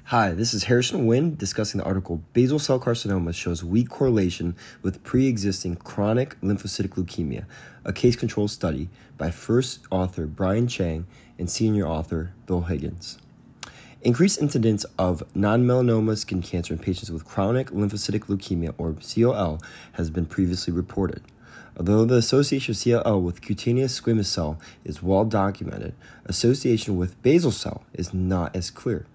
[0.04, 5.02] Hi, this is Harrison Nguyen discussing the article Basal Cell Carcinoma Shows Weak Correlation with
[5.06, 7.46] Pre Existing Chronic Lymphocytic Leukemia,
[7.86, 11.08] a case control study by first author Brian Chang
[11.40, 13.20] and senior author Bill Higgins.
[14.06, 19.60] Increased incidence of non melanoma skin cancer in patients with chronic lymphocytic leukemia, or CLL,
[19.94, 21.24] has been previously reported.
[21.76, 25.96] Although the association of CLL with cutaneous squamous cell is well documented,
[26.26, 29.08] association with basal cell is not as clear.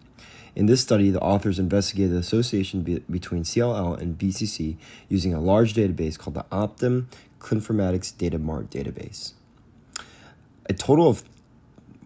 [0.57, 4.77] In this study, the authors investigated the association be- between CLL and BCC
[5.09, 7.07] using a large database called the Optum
[7.39, 9.35] Clinformatics Data Mart database.
[10.69, 11.23] A total of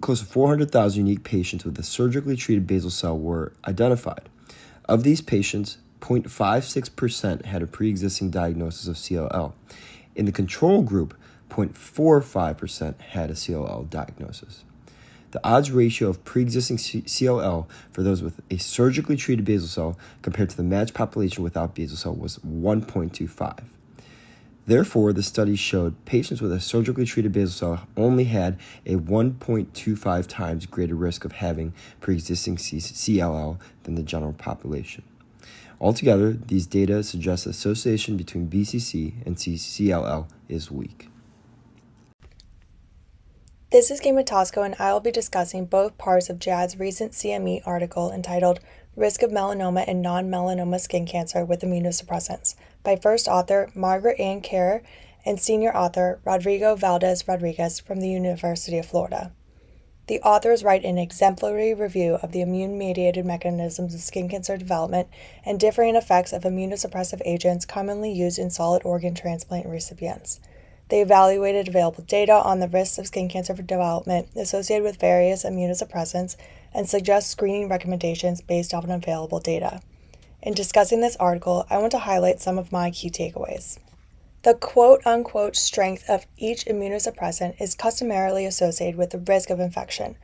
[0.00, 4.28] close to 400,000 unique patients with a surgically treated basal cell were identified.
[4.86, 9.52] Of these patients, 0.56% had a pre existing diagnosis of CLL.
[10.14, 11.14] In the control group,
[11.48, 14.64] 0.45% had a CLL diagnosis.
[15.30, 19.98] The odds ratio of pre existing CLL for those with a surgically treated basal cell
[20.22, 23.64] compared to the matched population without basal cell was 1.25.
[24.66, 30.26] Therefore, the study showed patients with a surgically treated basal cell only had a 1.25
[30.26, 35.02] times greater risk of having pre existing CLL than the general population.
[35.80, 41.08] Altogether, these data suggest the association between BCC and CLL is weak.
[43.70, 47.62] This is Cate Motosko, and I will be discussing both parts of JAAD's recent CME
[47.66, 48.60] article entitled
[48.96, 52.54] Risk of Melanoma and Non Melanoma Skin Cancer with Immunosuppressants
[52.84, 54.82] by first author Margaret Ann Kerr
[55.24, 59.32] and senior author Rodrigo Valdez Rodriguez from the University of Florida.
[60.06, 65.08] The authors write an exemplary review of the immune mediated mechanisms of skin cancer development
[65.46, 70.40] and differing effects of immunosuppressive agents commonly used in solid organ transplant recipients.
[70.90, 76.36] They evaluated available data on the risks of skin cancer development associated with various immunosuppressants
[76.74, 79.80] and suggest screening recommendations based on available data.
[80.44, 83.78] In discussing this article, I want to highlight some of my key takeaways.
[84.42, 90.16] The quote unquote strength of each immunosuppressant is customarily associated with the risk of infection,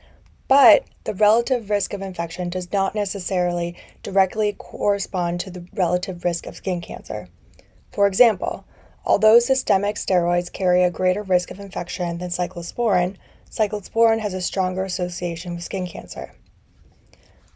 [0.47, 6.45] but the relative risk of infection does not necessarily directly correspond to the relative risk
[6.45, 7.27] of skin cancer.
[7.91, 8.65] For example,
[9.03, 13.17] Although systemic steroids carry a greater risk of infection than cyclosporin,
[13.49, 16.33] cyclosporin has a stronger association with skin cancer.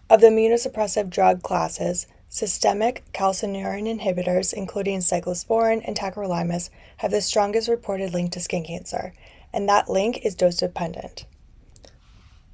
[0.09, 7.69] Of the immunosuppressive drug classes, systemic calcineurin inhibitors, including cyclosporin and tacrolimus, have the strongest
[7.69, 9.13] reported link to skin cancer,
[9.53, 11.25] and that link is dose dependent.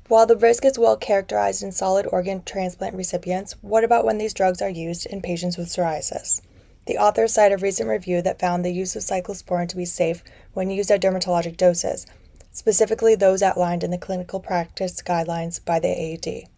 [0.08, 4.36] While the risk is well characterized in solid organ transplant recipients, what about when these
[4.36, 6.42] drugs are used in patients with psoriasis?
[6.86, 10.24] The authors cite a recent review that found the use of cyclosporin to be safe
[10.54, 12.06] when used at dermatologic doses,
[12.52, 16.51] specifically those outlined in the clinical practice guidelines by the AAD.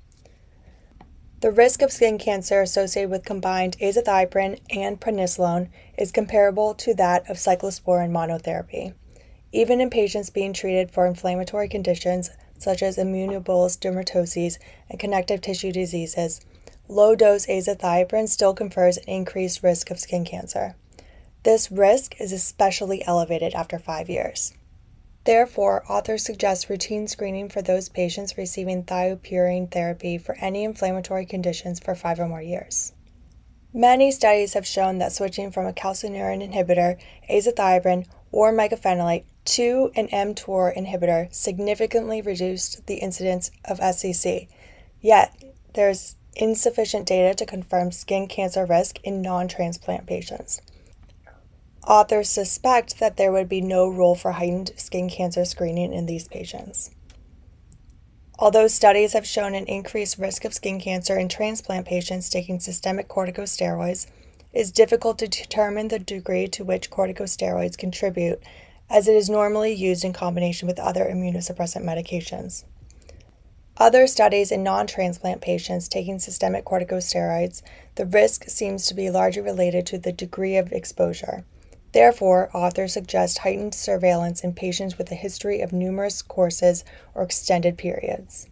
[1.43, 5.67] The risk of skin cancer associated with combined azathioprine and prednisolone
[5.97, 8.93] is comparable to that of cyclosporin monotherapy.
[9.51, 14.57] Even in patients being treated for inflammatory conditions such as immunobullous dermatoses
[14.89, 16.39] and connective tissue diseases,
[16.87, 20.77] low dose azathioprine still confers an increased risk of skin cancer.
[21.43, 24.53] This risk is especially elevated after five years.
[25.25, 31.79] Therefore, authors suggest routine screening for those patients receiving thiopurine therapy for any inflammatory conditions
[31.79, 32.93] for five or more years.
[33.73, 40.07] Many studies have shown that switching from a calcineurin inhibitor, azathioprine, or mycophenolate to an
[40.09, 44.47] mTOR inhibitor significantly reduced the incidence of SCC.
[45.01, 45.43] Yet,
[45.73, 50.61] there's insufficient data to confirm skin cancer risk in non transplant patients.
[51.85, 56.29] Authors suspect that there would be no role for heightened skin cancer screening in these
[56.29, 56.91] patients.
[58.39, 63.09] Although studies have shown an increased risk of skin cancer in transplant patients taking systemic
[63.09, 64.07] corticosteroids,
[64.53, 68.41] it is difficult to determine the degree to which corticosteroids contribute,
[68.89, 72.63] as it is normally used in combination with other immunosuppressant medications.
[73.75, 77.61] Other studies in non transplant patients taking systemic corticosteroids,
[77.95, 81.43] the risk seems to be largely related to the degree of exposure.
[81.93, 86.83] Therefore, authors suggest heightened surveillance in patients with a history of numerous courses
[87.13, 88.47] or extended periods.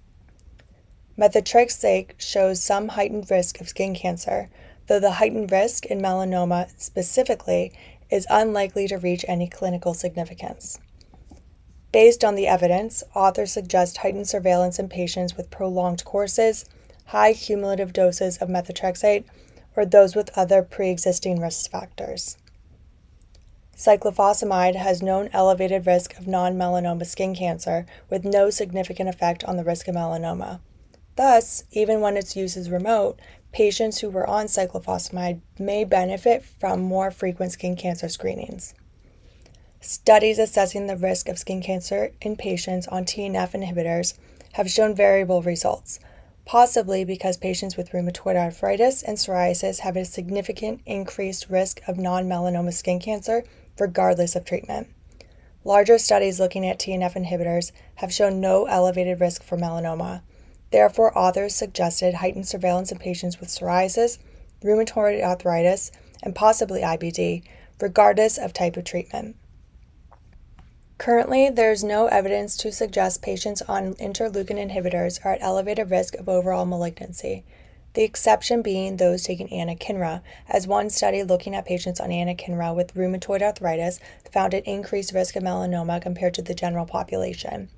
[1.17, 4.49] Methotrexate shows some heightened risk of skin cancer,
[4.87, 7.73] though the heightened risk in melanoma specifically
[8.11, 10.79] is unlikely to reach any clinical significance.
[11.91, 16.65] Based on the evidence, authors suggest heightened surveillance in patients with prolonged courses,
[17.07, 19.25] high cumulative doses of methotrexate,
[19.75, 22.37] or those with other pre existing risk factors.
[23.81, 29.57] Cyclophosphamide has known elevated risk of non melanoma skin cancer with no significant effect on
[29.57, 30.59] the risk of melanoma.
[31.15, 33.19] Thus, even when its use is remote,
[33.51, 38.75] patients who were on cyclophosphamide may benefit from more frequent skin cancer screenings.
[39.79, 44.13] Studies assessing the risk of skin cancer in patients on TNF inhibitors
[44.53, 45.99] have shown variable results,
[46.45, 52.29] possibly because patients with rheumatoid arthritis and psoriasis have a significant increased risk of non
[52.29, 53.43] melanoma skin cancer
[53.79, 54.87] regardless of treatment.
[55.63, 60.21] Larger studies looking at TNF inhibitors have shown no elevated risk for melanoma.
[60.71, 64.17] Therefore, authors suggested heightened surveillance in patients with psoriasis,
[64.63, 65.91] rheumatoid arthritis,
[66.23, 67.43] and possibly IBD,
[67.79, 69.35] regardless of type of treatment.
[70.97, 76.15] Currently, there is no evidence to suggest patients on interleukin inhibitors are at elevated risk
[76.15, 77.43] of overall malignancy,
[77.93, 82.93] the exception being those taking anakinra, as one study looking at patients on anakinra with
[82.93, 83.99] rheumatoid arthritis
[84.31, 87.69] found an increased risk of melanoma compared to the general population.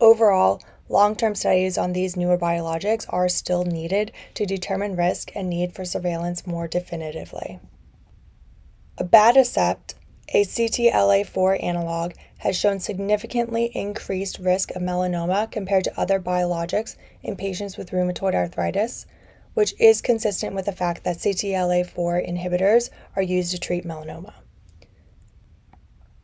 [0.00, 5.50] Overall, long term studies on these newer biologics are still needed to determine risk and
[5.50, 7.58] need for surveillance more definitively.
[8.98, 9.94] Abatacept,
[10.34, 17.34] a CTLA4 analog, has shown significantly increased risk of melanoma compared to other biologics in
[17.34, 19.06] patients with rheumatoid arthritis,
[19.58, 24.32] which is consistent with the fact that CTLA4 inhibitors are used to treat melanoma.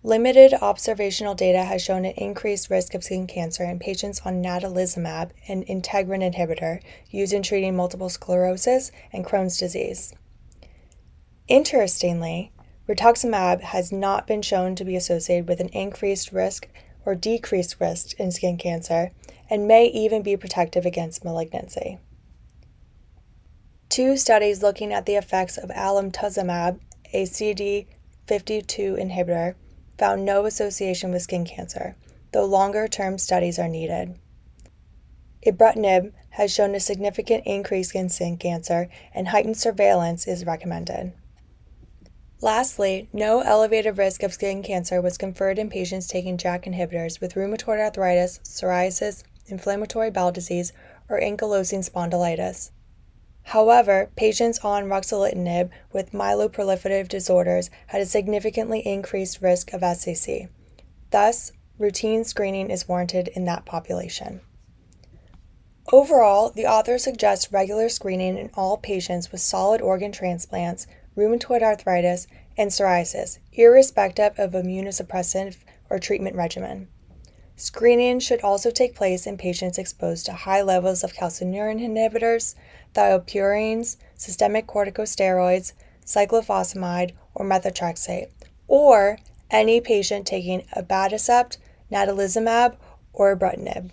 [0.05, 5.32] Limited observational data has shown an increased risk of skin cancer in patients on natalizumab,
[5.48, 6.81] an integrin inhibitor
[7.11, 10.15] used in treating multiple sclerosis and Crohn's disease.
[11.48, 12.52] Interestingly,
[12.89, 16.69] Rituximab has not been shown to be associated with an increased risk
[17.05, 19.11] or decreased risk in skin cancer
[19.51, 21.98] and may even be protective against malignancy.
[23.94, 26.80] Two studies looking at the effects of alemtuzumab,
[27.12, 27.86] a CD52
[28.98, 29.54] inhibitor,
[29.96, 31.94] found no association with skin cancer,
[32.32, 34.18] though longer term studies are needed.
[35.46, 41.12] Ibrutinib has shown a significant increase in skin cancer, and heightened surveillance is recommended.
[42.40, 47.34] Lastly, no elevated risk of skin cancer was conferred in patients taking JAK inhibitors with
[47.34, 50.72] rheumatoid arthritis, psoriasis, inflammatory bowel disease,
[51.08, 52.72] or ankylosing spondylitis.
[53.44, 60.48] However, patients on ruxolitinib with myeloproliferative disorders had a significantly increased risk of SCC.
[61.10, 64.40] Thus, routine screening is warranted in that population.
[65.92, 72.26] Overall, the author suggests regular screening in all patients with solid organ transplants rheumatoid arthritis,
[72.56, 75.56] and psoriasis, irrespective of immunosuppressive
[75.90, 76.88] or treatment regimen.
[77.56, 82.56] Screening should also take place in patients exposed to high levels of calcineurin inhibitors,
[82.94, 85.72] thiopurines, systemic corticosteroids,
[86.05, 88.28] cyclophosphamide, or methotrexate,
[88.66, 89.18] or
[89.51, 91.59] any patient taking abatacept,
[91.93, 92.76] natalizumab,
[93.12, 93.90] or ibrutinib.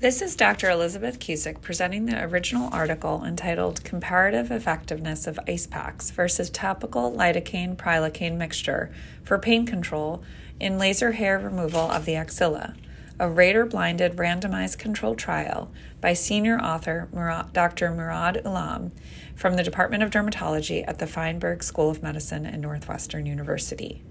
[0.00, 0.70] This is Dr.
[0.70, 7.74] Elizabeth Cusick presenting the original article entitled Comparative Effectiveness of Ice Packs versus Topical Lidocaine
[7.74, 8.92] Prilocaine Mixture
[9.24, 10.22] for Pain Control
[10.60, 12.74] in Laser Hair Removal of the Axilla,
[13.20, 15.70] a rater blinded randomized controlled trial
[16.00, 17.08] by senior author
[17.52, 17.90] Dr.
[17.90, 18.92] Murad Alam
[19.34, 24.02] from the Department of Dermatology at the Feinberg School of Medicine at Northwestern University.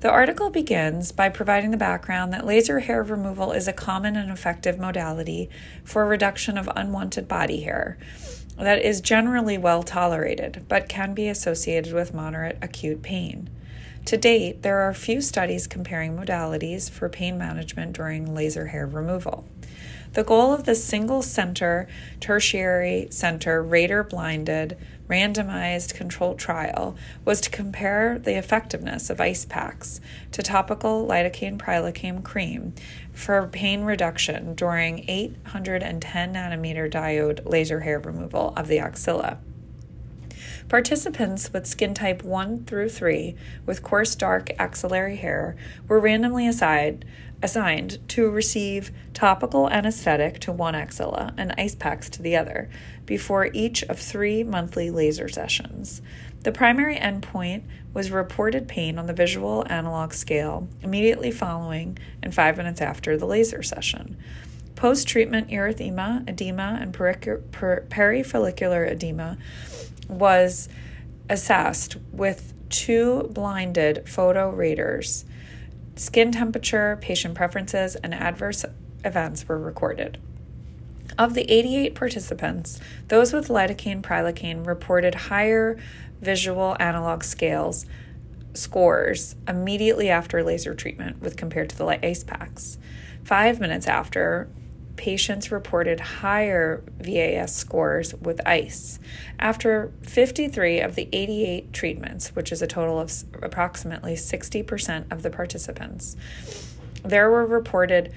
[0.00, 4.30] The article begins by providing the background that laser hair removal is a common and
[4.30, 5.50] effective modality
[5.84, 7.98] for reduction of unwanted body hair
[8.56, 13.50] that is generally well tolerated but can be associated with moderate acute pain.
[14.06, 19.46] To date, there are few studies comparing modalities for pain management during laser hair removal.
[20.12, 21.86] The goal of the single center,
[22.18, 24.76] tertiary center, rater blinded,
[25.08, 30.00] randomized controlled trial was to compare the effectiveness of ice packs
[30.32, 32.74] to topical lidocaine prilocaine cream
[33.12, 39.38] for pain reduction during 810 nanometer diode laser hair removal of the axilla.
[40.68, 43.34] Participants with skin type 1 through 3
[43.66, 45.56] with coarse dark axillary hair
[45.88, 47.04] were randomly assigned
[47.42, 52.68] assigned to receive topical anesthetic to one axilla and ice packs to the other
[53.06, 56.02] before each of three monthly laser sessions.
[56.42, 57.62] The primary endpoint
[57.92, 63.26] was reported pain on the visual analog scale immediately following and five minutes after the
[63.26, 64.16] laser session.
[64.76, 69.36] Post treatment erythema, edema, and perifollicular edema
[70.10, 70.68] was
[71.28, 75.24] assessed with two blinded photo readers.
[75.96, 78.64] Skin temperature, patient preferences, and adverse
[79.04, 80.18] events were recorded.
[81.18, 85.78] Of the 88 participants, those with lidocaine prilocaine reported higher
[86.20, 87.86] visual analog scales
[88.54, 92.78] scores immediately after laser treatment with compared to the light ice packs.
[93.22, 94.48] Five minutes after,
[95.00, 98.98] patients reported higher VAS scores with ICE.
[99.38, 103.10] After 53 of the 88 treatments, which is a total of
[103.42, 106.18] approximately 60% of the participants,
[107.02, 108.12] there were reported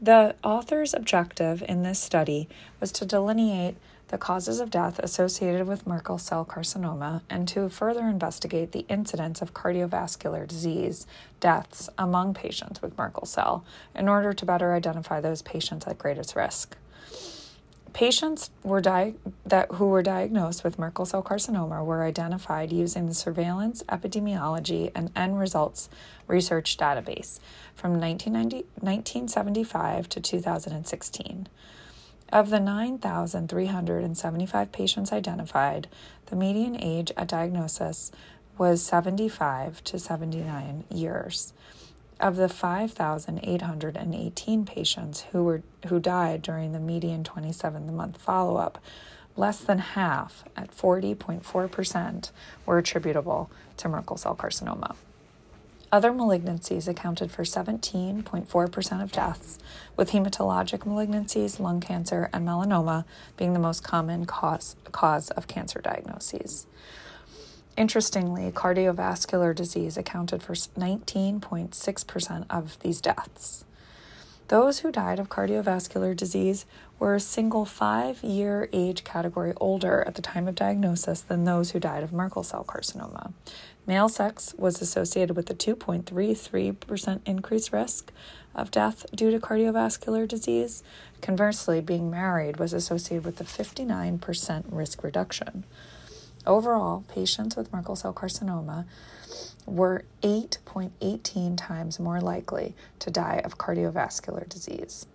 [0.00, 2.48] The author's objective in this study
[2.78, 3.76] was to delineate
[4.08, 9.40] the causes of death associated with Merkel cell carcinoma, and to further investigate the incidence
[9.40, 11.06] of cardiovascular disease
[11.40, 13.64] deaths among patients with Merkel cell
[13.94, 16.76] in order to better identify those patients at greatest risk.
[17.92, 19.14] Patients were di-
[19.44, 25.10] that who were diagnosed with Merkel cell carcinoma were identified using the surveillance, epidemiology, and
[25.16, 25.88] end results
[26.26, 27.40] research database
[27.74, 31.48] from 1975 to 2016.
[32.30, 35.88] Of the 9,375 patients identified,
[36.26, 38.12] the median age at diagnosis
[38.58, 41.54] was 75 to 79 years.
[42.20, 48.78] Of the 5,818 patients who were who died during the median 27 month follow-up,
[49.36, 52.30] less than half, at 40.4%,
[52.66, 54.96] were attributable to Merkel cell carcinoma.
[55.90, 59.58] Other malignancies accounted for 17.4% of deaths,
[59.96, 63.06] with hematologic malignancies, lung cancer, and melanoma
[63.38, 66.66] being the most common cause, cause of cancer diagnoses.
[67.78, 73.64] Interestingly, cardiovascular disease accounted for 19.6% of these deaths.
[74.48, 76.66] Those who died of cardiovascular disease
[76.98, 81.70] were a single five year age category older at the time of diagnosis than those
[81.70, 83.32] who died of Merkel cell carcinoma.
[83.86, 88.12] Male sex was associated with a 2.33% increased risk
[88.54, 90.82] of death due to cardiovascular disease.
[91.22, 95.64] Conversely, being married was associated with a 59% risk reduction.
[96.46, 98.84] Overall, patients with Merkel cell carcinoma
[99.66, 105.06] were 8.18 times more likely to die of cardiovascular disease.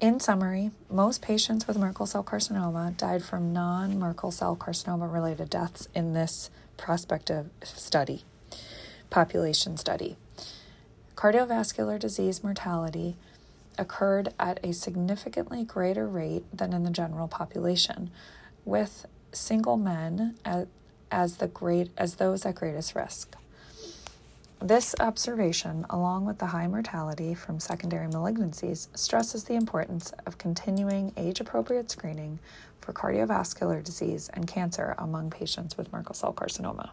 [0.00, 5.48] In summary, most patients with Merkel cell carcinoma died from non Merkel cell carcinoma related
[5.48, 8.24] deaths in this prospective study,
[9.08, 10.16] population study.
[11.14, 13.16] Cardiovascular disease mortality
[13.78, 18.10] occurred at a significantly greater rate than in the general population,
[18.64, 20.34] with single men
[21.10, 23.36] as the great as those at greatest risk.
[24.60, 31.12] This observation, along with the high mortality from secondary malignancies, stresses the importance of continuing
[31.16, 32.38] age appropriate screening
[32.80, 36.90] for cardiovascular disease and cancer among patients with Merkel cell carcinoma.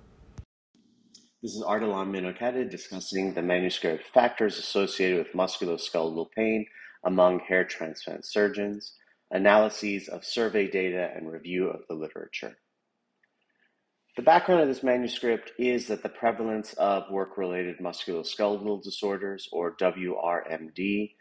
[1.41, 6.65] This is Ardalan Minokadeh discussing the manuscript Factors Associated with Musculoskeletal Pain
[7.05, 8.95] Among Hair Transplant Surgeons,
[9.31, 12.57] Analyses of Survey Data and Review of the Literature.
[14.17, 21.15] The background of this manuscript is that the prevalence of work-related musculoskeletal disorders, or WRMD,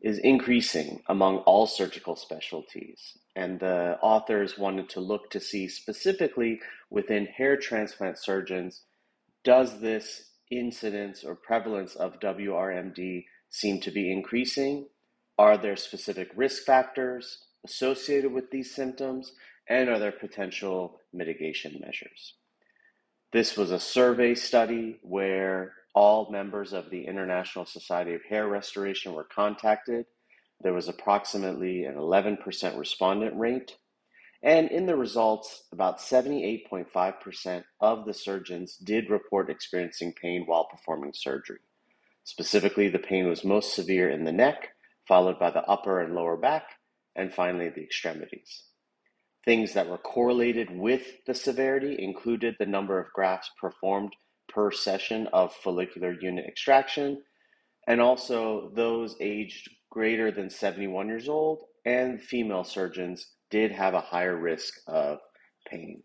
[0.00, 3.18] is increasing among all surgical specialties.
[3.34, 8.82] And the authors wanted to look to see specifically within hair transplant surgeons,
[9.42, 14.86] does this incidence or prevalence of WRMD seem to be increasing?
[15.36, 19.32] Are there specific risk factors associated with these symptoms?
[19.68, 22.34] And other potential mitigation measures?
[23.32, 29.14] This was a survey study where all members of the International Society of Hair Restoration
[29.14, 30.06] were contacted.
[30.62, 33.76] There was approximately an 11% respondent rate,
[34.42, 41.12] And in the results, about 78.5% of the surgeons did report experiencing pain while performing
[41.14, 41.58] surgery.
[42.24, 44.70] Specifically, the pain was most severe in the neck,
[45.08, 46.64] followed by the upper and lower back,
[47.16, 48.64] and finally the extremities.
[49.46, 54.12] Things that were correlated with the severity included the number of grafts performed
[54.48, 57.22] per session of follicular unit extraction,
[57.86, 64.00] and also those aged greater than 71 years old and female surgeons did have a
[64.00, 65.18] higher risk of
[65.70, 66.02] pain.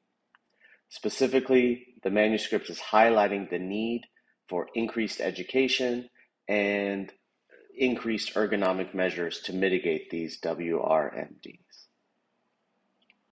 [0.89, 4.01] Specifically, the manuscript is highlighting the need
[4.47, 6.09] for increased education
[6.47, 7.11] and
[7.75, 11.70] increased ergonomic measures to mitigate these WRMDs.